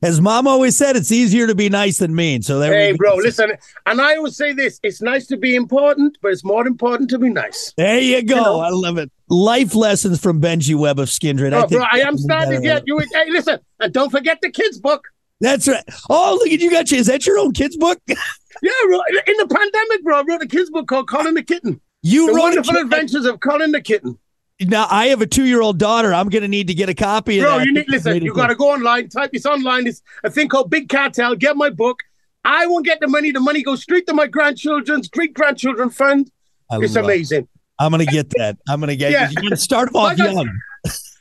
As 0.00 0.20
mom 0.20 0.46
always 0.46 0.76
said, 0.76 0.94
it's 0.94 1.10
easier 1.10 1.48
to 1.48 1.56
be 1.56 1.68
nice 1.68 1.98
than 1.98 2.14
mean. 2.14 2.42
So 2.42 2.60
there 2.60 2.72
hey, 2.72 2.92
bro. 2.92 3.16
go. 3.16 3.22
Listen, 3.22 3.52
and 3.86 4.00
I 4.00 4.14
always 4.14 4.36
say 4.36 4.52
this: 4.52 4.78
it's 4.84 5.02
nice 5.02 5.26
to 5.26 5.36
be 5.36 5.56
important, 5.56 6.18
but 6.22 6.30
it's 6.30 6.44
more 6.44 6.68
important 6.68 7.10
to 7.10 7.18
be 7.18 7.30
nice. 7.30 7.72
There 7.76 7.98
you 7.98 8.22
go. 8.22 8.36
know. 8.36 8.60
I 8.60 8.68
love 8.70 8.96
it. 8.96 9.10
Life 9.28 9.74
lessons 9.74 10.20
from 10.20 10.40
Benji 10.40 10.76
Webbe 10.76 11.00
of 11.00 11.08
Skindred. 11.08 11.52
Oh, 11.52 11.66
think 11.66 11.80
bro, 11.80 11.86
I 11.90 11.98
am 12.06 12.16
starting 12.16 12.62
yet. 12.62 12.84
You, 12.86 12.98
hey, 12.98 13.28
listen, 13.28 13.58
and 13.80 13.92
don't 13.92 14.10
forget 14.10 14.38
the 14.40 14.50
kids' 14.50 14.78
book. 14.78 15.08
That's 15.40 15.66
right. 15.66 15.82
Oh, 16.08 16.38
look 16.40 16.52
at 16.52 16.60
you 16.60 16.70
got 16.70 16.90
you. 16.90 16.98
Is 16.98 17.06
that 17.06 17.26
your 17.26 17.38
own 17.38 17.52
kid's 17.52 17.76
book? 17.76 17.98
Yeah. 18.62 18.70
In 19.26 19.36
the 19.38 19.46
pandemic, 19.48 20.04
bro, 20.04 20.20
I 20.20 20.22
wrote 20.28 20.42
a 20.42 20.46
kids' 20.46 20.70
book 20.70 20.86
called 20.86 21.08
Colin 21.08 21.34
the 21.34 21.42
Kitten. 21.42 21.80
You 22.02 22.26
The 22.26 22.32
wrote 22.34 22.40
a 22.42 22.56
Wonderful 22.56 22.76
Adventures 22.76 23.24
of 23.24 23.40
Colin 23.40 23.72
the 23.72 23.80
Kitten. 23.80 24.18
Now 24.60 24.86
I 24.90 25.06
have 25.06 25.20
a 25.22 25.26
two-year-old 25.26 25.78
daughter. 25.78 26.12
I'm 26.14 26.28
going 26.28 26.42
to 26.42 26.48
need 26.48 26.68
to 26.68 26.74
get 26.74 26.88
a 26.88 26.94
copy 26.94 27.38
of 27.40 27.44
Bro, 27.44 27.58
that. 27.58 27.66
you 27.66 27.72
need 27.72 27.88
listen. 27.88 28.22
You 28.22 28.32
got 28.34 28.48
to 28.48 28.54
go 28.54 28.70
online, 28.70 29.08
type 29.08 29.32
this 29.32 29.46
online. 29.46 29.86
It's 29.88 30.02
a 30.22 30.30
thing 30.30 30.48
called 30.48 30.70
Big 30.70 30.88
Cartel. 30.90 31.34
Get 31.34 31.56
my 31.56 31.70
book. 31.70 32.00
I 32.44 32.66
won't 32.66 32.84
get 32.84 33.00
the 33.00 33.08
money. 33.08 33.32
The 33.32 33.40
money 33.40 33.62
goes 33.62 33.82
straight 33.82 34.06
to 34.08 34.14
my 34.14 34.26
grandchildren's 34.28 35.08
great 35.08 35.32
grandchildren 35.34 35.90
fund. 35.90 36.30
I 36.70 36.76
It's 36.76 36.94
love 36.94 37.04
it. 37.04 37.06
amazing. 37.06 37.48
I'm 37.80 37.90
going 37.90 38.04
to 38.06 38.12
get 38.12 38.28
that. 38.36 38.58
I'm 38.68 38.78
going 38.80 38.90
to 38.90 38.96
get. 38.96 39.10
Yeah. 39.12 39.30
You're 39.30 39.40
going 39.42 39.50
to 39.50 39.56
start 39.56 39.88
off 39.94 40.16
young. 40.18 40.48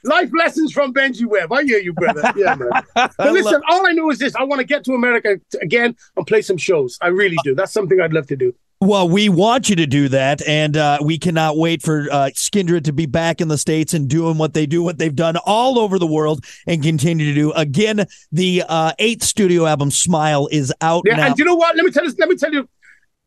Life 0.04 0.32
lessons 0.38 0.72
from 0.72 0.94
Benji 0.94 1.26
Webbe. 1.26 1.52
I 1.52 1.64
hear 1.64 1.80
you, 1.80 1.94
brother. 1.94 2.34
Yeah, 2.36 2.56
man. 2.56 2.70
But 2.96 3.34
listen, 3.34 3.54
love- 3.54 3.62
all 3.70 3.86
I 3.88 3.92
know 3.92 4.10
is 4.10 4.18
this: 4.20 4.36
I 4.36 4.44
want 4.44 4.60
to 4.60 4.66
get 4.66 4.84
to 4.86 4.94
America 4.94 5.40
again 5.62 5.96
and 6.18 6.26
play 6.28 6.42
some 6.42 6.58
shows. 6.58 6.98
I 7.02 7.08
really 7.08 7.38
do. 7.44 7.54
That's 7.56 7.72
something 7.74 8.00
I'd 8.02 8.14
love 8.14 8.28
to 8.28 8.36
do. 8.36 8.54
Well, 8.84 9.08
we 9.08 9.30
want 9.30 9.70
you 9.70 9.76
to 9.76 9.86
do 9.86 10.08
that, 10.10 10.42
and 10.48 10.76
uh, 10.76 10.98
we 11.04 11.20
cannot 11.20 11.56
wait 11.56 11.84
for 11.84 12.08
uh, 12.12 12.32
Skindred 12.34 12.84
to 12.86 12.92
be 12.94 13.06
back 13.06 13.40
in 13.40 13.48
the 13.48 13.58
states 13.60 13.94
and 13.94 14.10
doing 14.10 14.40
what 14.40 14.56
they 14.56 14.66
do, 14.66 14.82
what 14.82 14.98
they've 14.98 15.16
done 15.16 15.38
all 15.46 15.78
over 15.78 16.00
the 16.00 16.08
world, 16.08 16.44
and 16.66 16.82
continue 16.82 17.28
to 17.28 17.34
do. 17.36 17.52
Again, 17.52 18.08
the 18.32 18.64
uh, 18.68 18.94
eighth 18.98 19.22
studio 19.24 19.68
album, 19.68 19.92
"Smile," 19.92 20.48
is 20.52 20.74
out 20.82 21.04
Yeah, 21.06 21.18
now. 21.18 21.28
and 21.28 21.38
you 21.38 21.46
know 21.46 21.54
what? 21.54 21.76
Let 21.76 21.86
me 21.86 21.92
tell 21.92 22.06
you. 22.06 22.14
Let 22.18 22.28
me 22.30 22.36
tell 22.38 22.52
you. 22.52 22.68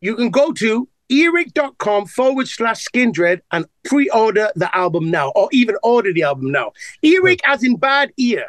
You 0.00 0.16
can 0.16 0.30
go 0.30 0.52
to 0.52 0.88
earache.com 1.08 2.06
forward 2.06 2.48
slash 2.48 2.84
skindred 2.84 3.40
and 3.52 3.66
pre-order 3.84 4.50
the 4.56 4.74
album 4.76 5.10
now, 5.10 5.30
or 5.34 5.48
even 5.52 5.76
order 5.82 6.12
the 6.12 6.22
album 6.22 6.50
now. 6.50 6.72
Earache 7.02 7.40
as 7.44 7.62
in 7.62 7.76
bad 7.76 8.12
ear. 8.16 8.46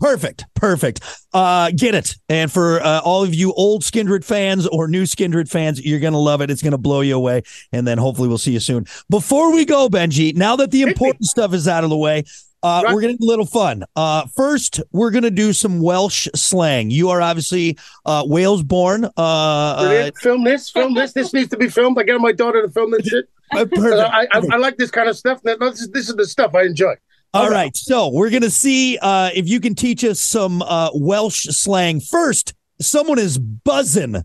Perfect, 0.00 0.46
perfect. 0.54 1.00
Uh, 1.34 1.70
get 1.76 1.94
it. 1.94 2.16
And 2.30 2.50
for 2.50 2.80
uh, 2.80 3.00
all 3.00 3.22
of 3.22 3.34
you 3.34 3.52
old 3.52 3.82
Skindred 3.82 4.24
fans 4.24 4.66
or 4.66 4.88
new 4.88 5.02
Skindred 5.02 5.46
fans, 5.50 5.84
you're 5.84 6.00
gonna 6.00 6.18
love 6.18 6.40
it. 6.40 6.50
It's 6.50 6.62
gonna 6.62 6.78
blow 6.78 7.02
you 7.02 7.14
away. 7.14 7.42
And 7.70 7.86
then 7.86 7.98
hopefully 7.98 8.26
we'll 8.26 8.38
see 8.38 8.52
you 8.52 8.60
soon. 8.60 8.86
Before 9.10 9.52
we 9.52 9.66
go, 9.66 9.90
Benji, 9.90 10.34
now 10.34 10.56
that 10.56 10.70
the 10.70 10.82
important 10.82 11.26
stuff 11.26 11.52
is 11.52 11.68
out 11.68 11.84
of 11.84 11.90
the 11.90 11.98
way, 11.98 12.24
uh, 12.62 12.82
Right. 12.84 12.94
we're 12.94 13.00
do 13.02 13.16
a 13.20 13.24
little 13.24 13.46
fun. 13.46 13.84
Uh, 13.96 14.26
first, 14.36 14.80
we're 14.92 15.10
gonna 15.10 15.30
do 15.30 15.52
some 15.52 15.80
Welsh 15.80 16.28
slang. 16.34 16.90
You 16.90 17.10
are 17.10 17.20
obviously 17.22 17.78
uh, 18.04 18.24
Wales 18.26 18.62
born. 18.62 19.04
Uh, 19.04 19.10
uh, 19.16 20.10
film 20.20 20.44
this, 20.44 20.70
film 20.70 20.94
this. 20.94 21.12
This 21.12 21.32
needs 21.32 21.48
to 21.50 21.56
be 21.56 21.68
filmed. 21.68 21.98
I 21.98 22.02
get 22.02 22.20
my 22.20 22.32
daughter 22.32 22.62
to 22.62 22.68
film 22.70 22.90
this 22.90 23.06
shit. 23.06 23.28
uh. 23.52 23.66
I, 24.12 24.26
I, 24.32 24.42
I 24.52 24.56
like 24.56 24.76
this 24.76 24.90
kind 24.90 25.08
of 25.08 25.16
stuff. 25.16 25.42
This 25.42 25.80
is, 25.80 25.90
this 25.90 26.08
is 26.08 26.16
the 26.16 26.26
stuff 26.26 26.54
I 26.54 26.62
enjoy. 26.62 26.94
All 27.32 27.48
right, 27.48 27.76
so 27.76 28.08
we're 28.08 28.30
gonna 28.30 28.50
see 28.50 28.98
uh, 29.00 29.30
if 29.34 29.48
you 29.48 29.60
can 29.60 29.74
teach 29.74 30.04
us 30.04 30.20
some 30.20 30.62
uh, 30.62 30.90
Welsh 30.94 31.44
slang. 31.50 32.00
First, 32.00 32.54
someone 32.80 33.18
is 33.20 33.38
buzzing. 33.38 34.16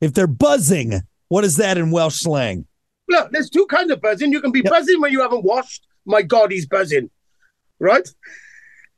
If 0.00 0.14
they're 0.14 0.26
buzzing, 0.26 1.00
what 1.28 1.44
is 1.44 1.56
that 1.56 1.76
in 1.76 1.90
Welsh 1.90 2.20
slang? 2.20 2.66
Look, 3.08 3.30
there's 3.32 3.50
two 3.50 3.66
kinds 3.66 3.90
of 3.90 4.00
buzzing. 4.00 4.32
You 4.32 4.40
can 4.40 4.50
be 4.50 4.60
Yep. 4.60 4.70
buzzing 4.72 5.00
when 5.00 5.12
you 5.12 5.20
haven't 5.20 5.44
washed. 5.44 5.86
My 6.06 6.22
God, 6.22 6.50
he's 6.50 6.66
buzzing. 6.66 7.10
Right? 7.80 8.08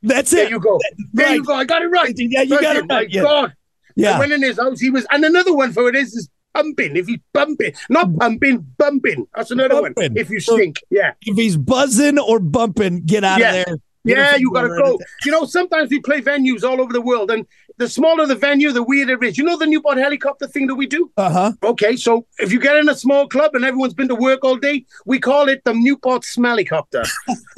That's 0.03 0.31
There 0.31 0.41
it. 0.41 0.43
There 0.45 0.51
you 0.51 0.59
go. 0.59 0.79
There 1.13 1.25
right. 1.27 1.35
you 1.35 1.43
go. 1.43 1.53
I 1.53 1.65
got 1.65 1.81
it 1.83 1.87
right. 1.87 2.13
Yeah, 2.17 2.41
you 2.41 2.59
got 2.59 2.75
it 2.75 2.87
My 2.87 2.95
right. 2.95 3.09
Yeah. 3.09 3.21
God. 3.23 3.49
I 3.51 3.53
yeah. 3.95 4.19
went 4.19 4.31
in 4.31 4.41
his 4.41 4.57
house. 4.57 4.79
He 4.79 4.89
was, 4.89 5.05
and 5.11 5.23
another 5.23 5.53
one 5.53 5.73
for 5.73 5.87
it 5.89 5.95
is 5.95 6.13
is 6.15 6.29
pumping. 6.53 6.95
If 6.95 7.07
he's 7.07 7.19
bumping, 7.33 7.73
not 7.89 8.15
pumping, 8.17 8.65
bumping. 8.77 9.27
That's 9.35 9.51
another 9.51 9.75
Bumping. 9.81 9.93
one. 10.13 10.17
If 10.17 10.29
you 10.29 10.39
So- 10.39 10.55
stink, 10.57 10.77
yeah, 10.89 11.13
If 11.21 11.35
he's 11.37 11.57
buzzing 11.57 12.17
or 12.17 12.39
bumping, 12.39 13.01
get 13.05 13.23
out 13.23 13.39
Yeah. 13.39 13.53
of 13.53 13.65
there. 13.65 13.77
yeah, 14.03 14.35
you 14.37 14.51
gotta 14.51 14.69
go. 14.69 14.95
it. 14.95 15.01
You 15.25 15.31
know, 15.31 15.45
sometimes 15.45 15.89
we 15.91 15.99
play 15.99 16.21
venues 16.21 16.63
all 16.63 16.81
over 16.81 16.91
the 16.91 17.01
world, 17.01 17.29
and 17.29 17.45
the 17.81 17.89
smaller 17.89 18.25
the 18.27 18.35
venue, 18.35 18.71
the 18.71 18.83
weirder 18.83 19.15
it 19.23 19.27
is. 19.29 19.37
You 19.37 19.43
know 19.43 19.57
the 19.57 19.65
Newport 19.65 19.97
helicopter 19.97 20.47
thing 20.47 20.67
that 20.67 20.75
we 20.75 20.85
do. 20.85 21.11
Uh-huh. 21.17 21.51
Okay, 21.63 21.95
so 21.95 22.25
if 22.39 22.51
you 22.51 22.59
get 22.59 22.77
in 22.77 22.87
a 22.87 22.95
small 22.95 23.27
club 23.27 23.55
and 23.55 23.65
everyone's 23.65 23.95
been 23.95 24.07
to 24.07 24.15
work 24.15 24.43
all 24.43 24.55
day, 24.55 24.85
we 25.05 25.19
call 25.19 25.49
it 25.49 25.63
the 25.65 25.73
Newport 25.73 26.21
Smellycopter 26.21 27.07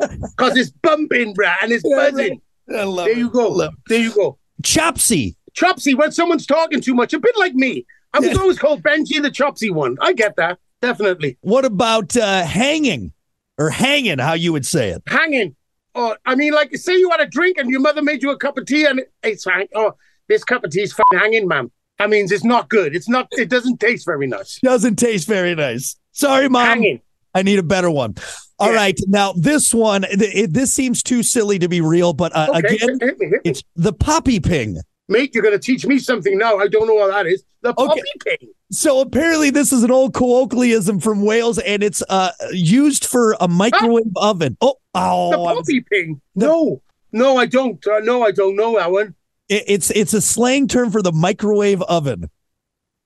because 0.00 0.56
it's 0.56 0.70
bumping, 0.70 1.34
bruh, 1.34 1.54
and 1.62 1.72
it's 1.72 1.82
Yeah, 1.84 1.96
buzzing. 1.96 2.40
I 2.74 2.84
love 2.84 3.06
There 3.06 3.14
it. 3.14 3.18
you 3.18 3.30
go. 3.30 3.68
There 3.88 4.00
you 4.00 4.14
go. 4.14 4.38
Chopsy. 4.62 5.34
Chopsy, 5.54 5.94
when 5.94 6.12
someone's 6.12 6.46
talking 6.46 6.80
too 6.80 6.94
much, 6.94 7.12
a 7.12 7.18
bit 7.18 7.36
like 7.36 7.54
me. 7.54 7.86
I 8.12 8.20
was 8.20 8.36
always 8.38 8.58
called 8.58 8.82
Benji 8.82 9.20
the 9.20 9.30
Chopsy 9.30 9.70
one. 9.70 9.96
I 10.00 10.12
get 10.12 10.36
that. 10.36 10.58
Definitely. 10.80 11.38
What 11.40 11.64
about 11.64 12.16
uh, 12.16 12.44
hanging 12.44 13.12
or 13.58 13.70
hanging? 13.70 14.18
How 14.18 14.34
you 14.34 14.52
would 14.52 14.64
say 14.66 14.90
it? 14.90 15.02
Hanging. 15.06 15.54
Or, 15.96 16.18
I 16.26 16.34
mean, 16.34 16.52
like, 16.52 16.76
say 16.76 16.96
you 16.96 17.10
had 17.10 17.20
a 17.20 17.26
drink 17.26 17.56
and 17.56 17.70
your 17.70 17.80
mother 17.80 18.02
made 18.02 18.22
you 18.22 18.30
a 18.30 18.36
cup 18.36 18.58
of 18.58 18.66
tea 18.66 18.84
and 18.84 19.00
it's 19.22 19.44
hang. 19.46 19.66
Oh, 19.74 19.94
this 20.28 20.44
cup 20.44 20.62
of 20.62 20.70
tea 20.70 20.82
is 20.82 20.94
hanging, 21.14 21.48
ma'am. 21.48 21.72
That 21.98 22.10
means 22.10 22.30
it's 22.30 22.44
not 22.44 22.68
good. 22.68 22.94
It's 22.94 23.08
not, 23.08 23.28
it 23.32 23.48
doesn't 23.48 23.80
taste 23.80 24.04
very 24.04 24.26
nice. 24.26 24.60
Doesn't 24.62 24.96
taste 24.96 25.26
very 25.26 25.54
nice. 25.54 25.96
Sorry, 26.12 26.48
mom. 26.50 26.66
Hanging. 26.66 27.00
I 27.34 27.42
need 27.42 27.58
a 27.58 27.62
better 27.62 27.90
one. 27.90 28.14
All 28.58 28.70
Yeah. 28.70 28.76
right, 28.76 29.00
now 29.06 29.32
this 29.32 29.72
one. 29.72 30.04
It, 30.10 30.52
this 30.52 30.74
seems 30.74 31.02
too 31.02 31.22
silly 31.22 31.58
to 31.58 31.68
be 31.68 31.80
real, 31.80 32.12
but 32.12 32.34
uh, 32.36 32.48
Okay, 32.56 32.76
again, 32.76 32.98
hit 33.00 33.18
me, 33.18 33.26
hit 33.26 33.32
me. 33.32 33.38
it's 33.44 33.62
the 33.74 33.92
popty 33.94 34.44
ping. 34.44 34.78
Mate, 35.08 35.34
you're 35.34 35.42
going 35.42 35.54
to 35.54 35.58
teach 35.58 35.86
me 35.86 35.98
something 35.98 36.36
now. 36.36 36.58
I 36.58 36.68
don't 36.68 36.86
know 36.86 36.94
what 36.94 37.08
that 37.12 37.26
is. 37.26 37.42
The 37.62 37.70
Okay. 37.78 38.00
popty 38.00 38.38
ping. 38.40 38.48
So 38.70 39.00
apparently, 39.00 39.50
this 39.50 39.72
is 39.72 39.82
an 39.84 39.90
old 39.92 40.12
colloquialism 40.12 40.98
from 41.00 41.22
Wales, 41.22 41.58
and 41.60 41.82
it's 41.84 42.02
uh 42.08 42.32
used 42.52 43.04
for 43.04 43.36
a 43.40 43.46
microwave 43.48 44.10
oven. 44.16 44.56
Oh, 44.60 44.74
The 44.94 45.00
oh, 45.00 45.44
I 45.46 45.52
was- 45.52 45.68
popty 45.68 45.86
ping. 45.86 46.20
No, 46.34 46.82
no, 47.12 47.36
I 47.36 47.46
don't. 47.46 47.84
Uh, 47.86 48.00
no, 48.00 48.22
I 48.24 48.32
don't 48.32 48.56
know 48.56 48.78
Alan. 48.78 49.14
it- 49.48 49.64
it's 49.68 49.90
it's 49.90 50.14
a 50.14 50.20
slang 50.20 50.66
term 50.66 50.90
for 50.90 51.00
the 51.02 51.12
microwave 51.12 51.80
oven. 51.82 52.28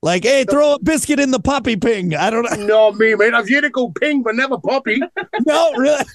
Like, 0.02 0.24
hey, 0.24 0.44
throw 0.48 0.76
a 0.76 0.78
biscuit 0.78 1.20
in 1.20 1.30
the 1.30 1.38
popty 1.40 1.78
ping. 1.78 2.14
I 2.14 2.30
don't 2.30 2.44
know. 2.58 2.66
No, 2.66 2.92
me, 2.92 3.14
mate. 3.14 3.34
I've 3.34 3.46
heard 3.46 3.64
it 3.64 3.72
go 3.72 3.90
ping, 3.90 4.22
but 4.22 4.34
never 4.34 4.56
poppy. 4.56 4.98
No, 5.46 5.72
really. 5.74 6.02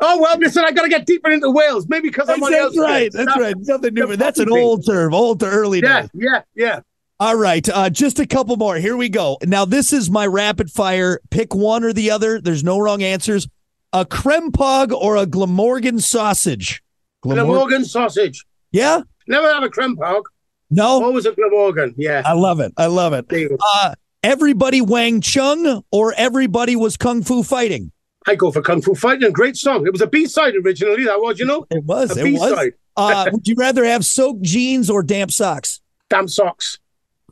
Oh, 0.00 0.20
well, 0.20 0.38
listen, 0.38 0.64
I 0.64 0.70
got 0.72 0.82
to 0.82 0.88
get 0.88 1.06
deeper 1.06 1.30
into 1.30 1.50
Wales. 1.50 1.88
Maybe 1.88 2.08
because 2.10 2.28
I'm 2.28 2.40
That's, 2.40 2.46
on 2.46 2.52
the 2.52 2.58
that's 2.58 2.78
right. 2.78 3.12
That's 3.12 3.36
right. 3.40 3.54
Nothing 3.58 3.94
new. 3.94 4.06
the 4.06 4.16
That's 4.16 4.38
an 4.38 4.46
ping. 4.48 4.58
old 4.58 4.86
term, 4.86 5.14
old 5.14 5.40
to 5.40 5.46
early 5.46 5.80
Yeah, 5.80 6.02
days. 6.02 6.10
yeah, 6.14 6.42
yeah. 6.54 6.80
All 7.20 7.36
right, 7.36 7.66
uh, 7.68 7.90
just 7.90 8.18
a 8.18 8.26
couple 8.26 8.56
more. 8.56 8.76
Here 8.76 8.96
we 8.96 9.08
go. 9.08 9.38
Now, 9.44 9.64
this 9.64 9.92
is 9.92 10.10
my 10.10 10.26
rapid 10.26 10.70
fire. 10.70 11.20
Pick 11.30 11.54
one 11.54 11.84
or 11.84 11.92
the 11.92 12.10
other. 12.10 12.40
There's 12.40 12.64
no 12.64 12.78
wrong 12.78 13.02
answers. 13.02 13.46
A 13.92 14.04
crempog 14.04 14.90
or 14.92 15.16
a 15.16 15.24
Glamorgan 15.24 16.00
sausage? 16.00 16.82
Glamor- 17.24 17.44
Glamorgan 17.46 17.84
sausage. 17.84 18.44
yeah? 18.72 19.02
Never 19.28 19.46
have 19.46 19.62
a 19.62 19.68
crempog. 19.68 20.22
No? 20.70 21.02
Always 21.04 21.24
a 21.24 21.32
Glamorgan. 21.32 21.94
Yeah. 21.96 22.22
I 22.26 22.32
love 22.32 22.58
it. 22.60 22.72
I 22.76 22.86
love 22.86 23.12
it. 23.12 23.28
There 23.28 23.38
you 23.38 23.48
go. 23.50 23.58
Uh, 23.74 23.94
everybody 24.24 24.80
Wang 24.80 25.20
Chung 25.20 25.84
or 25.92 26.12
everybody 26.16 26.74
was 26.74 26.96
kung 26.96 27.22
fu 27.22 27.42
fighting? 27.44 27.92
I 28.26 28.34
go 28.34 28.50
for 28.50 28.62
Kung 28.62 28.80
Fu 28.80 28.94
Fighting. 28.94 29.32
Great 29.32 29.54
song. 29.54 29.86
It 29.86 29.92
was 29.92 30.00
a 30.00 30.06
B 30.06 30.24
side 30.24 30.54
originally. 30.56 31.04
That 31.04 31.20
was, 31.20 31.38
you 31.38 31.44
know, 31.44 31.66
It 31.70 31.84
was. 31.84 32.16
a 32.16 32.20
It 32.22 32.24
B 32.24 32.32
was. 32.38 32.50
side. 32.54 32.72
Uh, 32.96 33.26
would 33.30 33.46
you 33.46 33.54
rather 33.54 33.84
have 33.84 34.02
soaked 34.02 34.40
jeans 34.40 34.88
or 34.88 35.02
damp 35.02 35.30
socks? 35.30 35.82
Damp 36.08 36.30
socks. 36.30 36.78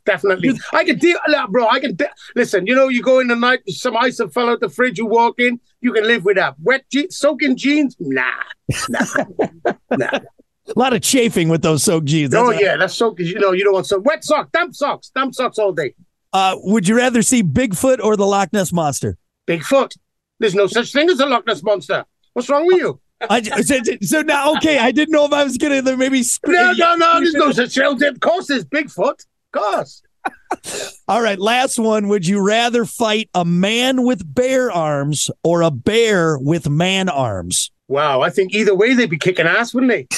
Definitely. 0.05 0.59
I 0.73 0.85
can 0.85 0.99
deal, 0.99 1.17
look, 1.29 1.51
bro. 1.51 1.69
I 1.69 1.79
can 1.81 1.95
de- 1.95 2.11
listen. 2.35 2.67
You 2.67 2.75
know, 2.75 2.89
you 2.89 3.03
go 3.03 3.21
in 3.21 3.29
the 3.29 3.37
night, 3.37 3.61
some 3.69 3.97
ice 3.97 4.19
have 4.19 4.33
fell 4.33 4.49
out 4.49 4.61
the 4.61 4.69
fridge. 4.69 4.99
You 4.99 5.07
walk 5.07 5.39
in, 5.39 5.61
you 5.81 5.93
can 5.93 6.05
live 6.05 6.25
with 6.25 6.37
that. 6.37 6.55
Wet 6.61 6.85
jeans, 6.91 7.17
soaking 7.17 7.57
jeans, 7.57 7.97
nah, 8.01 8.25
nah, 8.89 9.01
nah. 9.97 10.19
A 10.69 10.79
lot 10.79 10.93
of 10.93 11.03
chafing 11.03 11.49
with 11.49 11.63
those 11.63 11.83
soaked 11.83 12.07
jeans. 12.07 12.31
That's 12.31 12.41
Oh 12.43 12.47
what- 12.47 12.61
yeah, 12.61 12.77
that's 12.77 12.95
soaking. 12.95 13.27
You 13.27 13.39
know, 13.39 13.53
you 13.53 13.65
don't 13.65 13.75
want 13.75 13.87
some 13.87 14.03
wet 14.03 14.25
socks, 14.25 14.51
damp 14.53 14.75
socks, 14.75 15.11
damp 15.15 15.35
socks 15.35 15.59
all 15.59 15.73
day. 15.73 15.95
Uh, 16.33 16.57
would 16.63 16.89
you 16.89 16.97
rather 16.97 17.21
see 17.23 17.43
Bigfoot 17.43 18.03
or 18.03 18.17
the 18.17 18.27
Loch 18.27 18.53
Ness 18.53 18.73
monster? 18.73 19.19
Bigfoot. 19.47 19.97
There's 20.39 20.55
no 20.55 20.67
such 20.67 20.93
thing 20.93 21.11
as 21.11 21.21
a 21.21 21.27
Loch 21.27 21.47
Ness 21.47 21.63
monster. 21.63 22.05
What's 22.33 22.49
wrong 22.49 22.67
with 22.67 22.79
you? 22.79 23.01
I, 23.31 23.41
so, 23.63 23.79
so 24.01 24.23
now, 24.23 24.55
okay, 24.57 24.79
I 24.79 24.91
didn't 24.91 25.13
know 25.13 25.25
if 25.27 25.33
I 25.33 25.45
was 25.45 25.57
gonna 25.59 25.97
maybe. 25.97 26.23
sp- 26.27 26.49
No, 26.49 26.73
no, 26.73 26.95
no. 26.97 27.21
There's 27.21 27.35
no 27.35 27.53
such 27.53 27.75
thing. 27.75 28.03
Of 28.09 28.19
course, 28.21 28.47
there's 28.49 28.65
Bigfoot. 28.65 29.27
Course. 29.53 30.03
All 31.09 31.21
right, 31.23 31.39
last 31.39 31.79
one. 31.79 32.09
Would 32.09 32.27
you 32.27 32.41
rather 32.41 32.85
fight 32.85 33.29
a 33.35 33.45
man 33.45 34.05
with 34.05 34.23
bear 34.35 34.71
arms 34.71 35.31
or 35.43 35.63
a 35.63 35.71
bear 35.71 36.39
with 36.39 36.69
man 36.69 37.09
arms? 37.09 37.71
Wow, 37.89 38.23
I 38.23 38.31
think 38.31 38.55
either 38.55 38.75
way 38.75 38.95
they'd 38.95 39.11
be 39.11 39.19
kicking 39.19 39.47
ass, 39.47 39.75
wouldn't 39.75 39.91
they? 39.93 40.07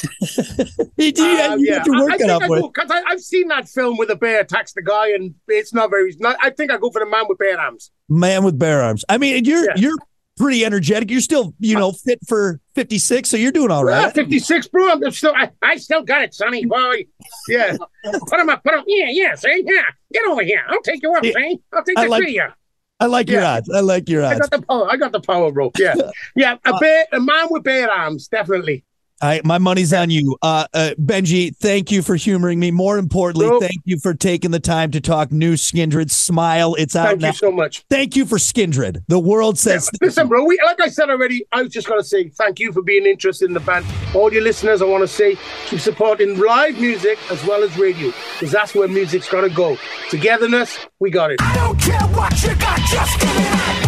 You, 0.96 1.12
Uh, 1.18 1.56
you 1.56 1.70
got 1.74 1.86
your 1.86 2.00
work 2.04 2.12
I, 2.12 2.14
I 2.14 2.18
think 2.18 2.30
out 2.30 2.42
I 2.44 2.48
with. 2.48 2.60
go 2.62 2.68
because 2.68 2.90
I've 2.90 3.20
seen 3.20 3.48
that 3.48 3.68
film 3.68 3.96
where 3.96 4.06
the 4.06 4.14
bear 4.14 4.40
attacks 4.40 4.72
the 4.74 4.82
guy, 4.82 5.08
and 5.12 5.34
it's 5.48 5.74
not 5.74 5.90
very. 5.90 6.14
Not, 6.20 6.36
I 6.40 6.50
think 6.50 6.70
I 6.70 6.78
go 6.78 6.90
for 6.90 7.00
the 7.00 7.10
man 7.10 7.24
with 7.28 7.36
bare 7.38 7.58
arms. 7.58 7.90
Man 8.08 8.44
with 8.44 8.58
bear 8.58 8.80
arms. 8.82 9.04
I 9.08 9.18
mean, 9.18 9.44
you're 9.44 9.64
Yeah. 9.64 9.72
you're 9.76 9.96
pretty 10.36 10.64
energetic. 10.64 11.10
You're 11.10 11.20
still, 11.20 11.54
you 11.60 11.74
know, 11.76 11.92
fit 11.92 12.18
for 12.26 12.60
56, 12.74 13.28
so 13.28 13.36
you're 13.36 13.52
doing 13.52 13.70
all 13.70 13.84
right. 13.84 14.12
56, 14.14 14.68
bro. 14.68 14.90
I'm 14.90 15.10
still. 15.10 15.32
I, 15.36 15.50
I 15.62 15.76
still 15.76 16.02
got 16.02 16.22
it, 16.22 16.34
Sonny 16.34 16.64
boy. 16.64 17.06
Yeah. 17.48 17.76
put 18.04 18.40
him 18.40 18.48
up. 18.48 18.62
Put 18.64 18.74
him. 18.74 18.84
Yeah, 18.86 19.06
yeah. 19.10 19.34
See, 19.34 19.62
yeah. 19.66 19.82
Get 20.12 20.26
over 20.28 20.42
here. 20.42 20.62
I'll 20.68 20.82
take 20.82 21.02
you 21.02 21.12
up. 21.14 21.24
Yeah. 21.24 21.32
See, 21.34 21.60
I'll 21.72 21.84
take 21.84 21.98
I 21.98 22.04
the 22.04 22.10
like- 22.10 22.28
you. 22.28 22.46
I 23.00 23.06
like 23.06 23.28
your 23.28 23.40
Yeah. 23.42 23.54
odds. 23.54 23.68
I 23.74 23.80
like 23.80 24.08
your 24.08 24.24
I 24.24 24.38
got 24.38 24.50
the 24.52 24.62
power. 24.62 24.88
I 24.90 24.96
got 24.96 25.10
the 25.10 25.20
power, 25.20 25.50
bro. 25.50 25.72
Yeah, 25.78 25.94
yeah. 26.36 26.56
A 26.64 26.78
bear, 26.78 27.04
a 27.12 27.20
man 27.20 27.48
with 27.50 27.64
bare 27.64 27.90
arms, 27.90 28.28
definitely. 28.28 28.84
I, 29.24 29.40
my 29.42 29.56
money's 29.56 29.94
on 29.94 30.10
you. 30.10 30.36
Uh, 30.42 30.66
uh, 30.74 30.90
Benji, 31.00 31.56
thank 31.56 31.90
you 31.90 32.02
for 32.02 32.14
humoring 32.14 32.60
me. 32.60 32.70
More 32.70 32.98
importantly, 32.98 33.48
Nope. 33.48 33.62
thank 33.62 33.80
you 33.84 33.98
for 33.98 34.12
taking 34.12 34.50
the 34.50 34.60
time 34.60 34.90
to 34.90 35.00
talk 35.00 35.32
new 35.32 35.54
Skindred. 35.54 36.10
Smile. 36.10 36.74
It's 36.74 36.94
out 36.94 37.06
Thank 37.08 37.20
now. 37.22 37.28
you 37.28 37.32
so 37.32 37.50
much. 37.50 37.84
Thank 37.88 38.16
you 38.16 38.26
for 38.26 38.36
Skindred. 38.36 39.02
The 39.08 39.18
world 39.18 39.58
says 39.58 39.90
Listen, 40.02 40.28
bro. 40.28 40.44
We, 40.44 40.60
like 40.66 40.80
I 40.80 40.88
said 40.88 41.08
already, 41.08 41.46
I 41.52 41.62
was 41.62 41.72
just 41.72 41.88
gonna 41.88 42.04
say 42.04 42.28
thank 42.28 42.60
you 42.60 42.72
for 42.72 42.82
being 42.82 43.06
interested 43.06 43.46
in 43.46 43.54
the 43.54 43.60
band. 43.60 43.86
All 44.14 44.30
your 44.30 44.42
listeners, 44.42 44.82
I 44.82 44.84
want 44.84 45.02
to 45.02 45.08
say 45.08 45.38
keep 45.66 45.80
supporting 45.80 46.38
live 46.38 46.78
music 46.78 47.18
as 47.30 47.42
well 47.46 47.62
as 47.62 47.78
radio, 47.78 48.12
because 48.34 48.52
that's 48.52 48.74
where 48.74 48.88
music's 48.88 49.28
gotta 49.28 49.48
go. 49.48 49.78
Togetherness, 50.10 50.86
we 51.00 51.10
got 51.10 51.30
it. 51.30 51.40
I 51.40 51.54
don't 51.54 51.80
care 51.80 52.00
what 52.08 52.42
you 52.42 52.54
got, 52.56 52.78
just 52.80 53.20
give 53.20 53.34
me 53.34 53.83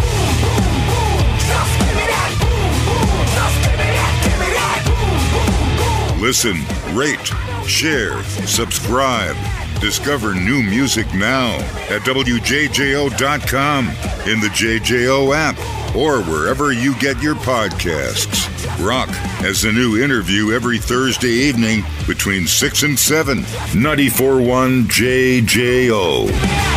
Listen, 6.27 6.57
rate, 6.93 7.25
share, 7.65 8.21
subscribe. 8.45 9.37
Discover 9.79 10.35
new 10.35 10.61
music 10.61 11.07
now 11.13 11.55
at 11.89 12.01
WJJO.com, 12.01 13.87
in 13.87 14.41
the 14.41 14.49
JJO 14.49 15.33
app, 15.33 15.57
or 15.95 16.21
wherever 16.23 16.73
you 16.73 16.93
get 16.95 17.23
your 17.23 17.35
podcasts. 17.35 18.45
Rock 18.85 19.07
has 19.39 19.63
a 19.63 19.71
new 19.71 20.03
interview 20.03 20.51
every 20.51 20.79
Thursday 20.79 21.29
evening 21.29 21.85
between 22.05 22.45
6 22.45 22.83
and 22.83 22.99
7. 22.99 23.43
94.1 23.43 24.83
JJO. 24.87 26.76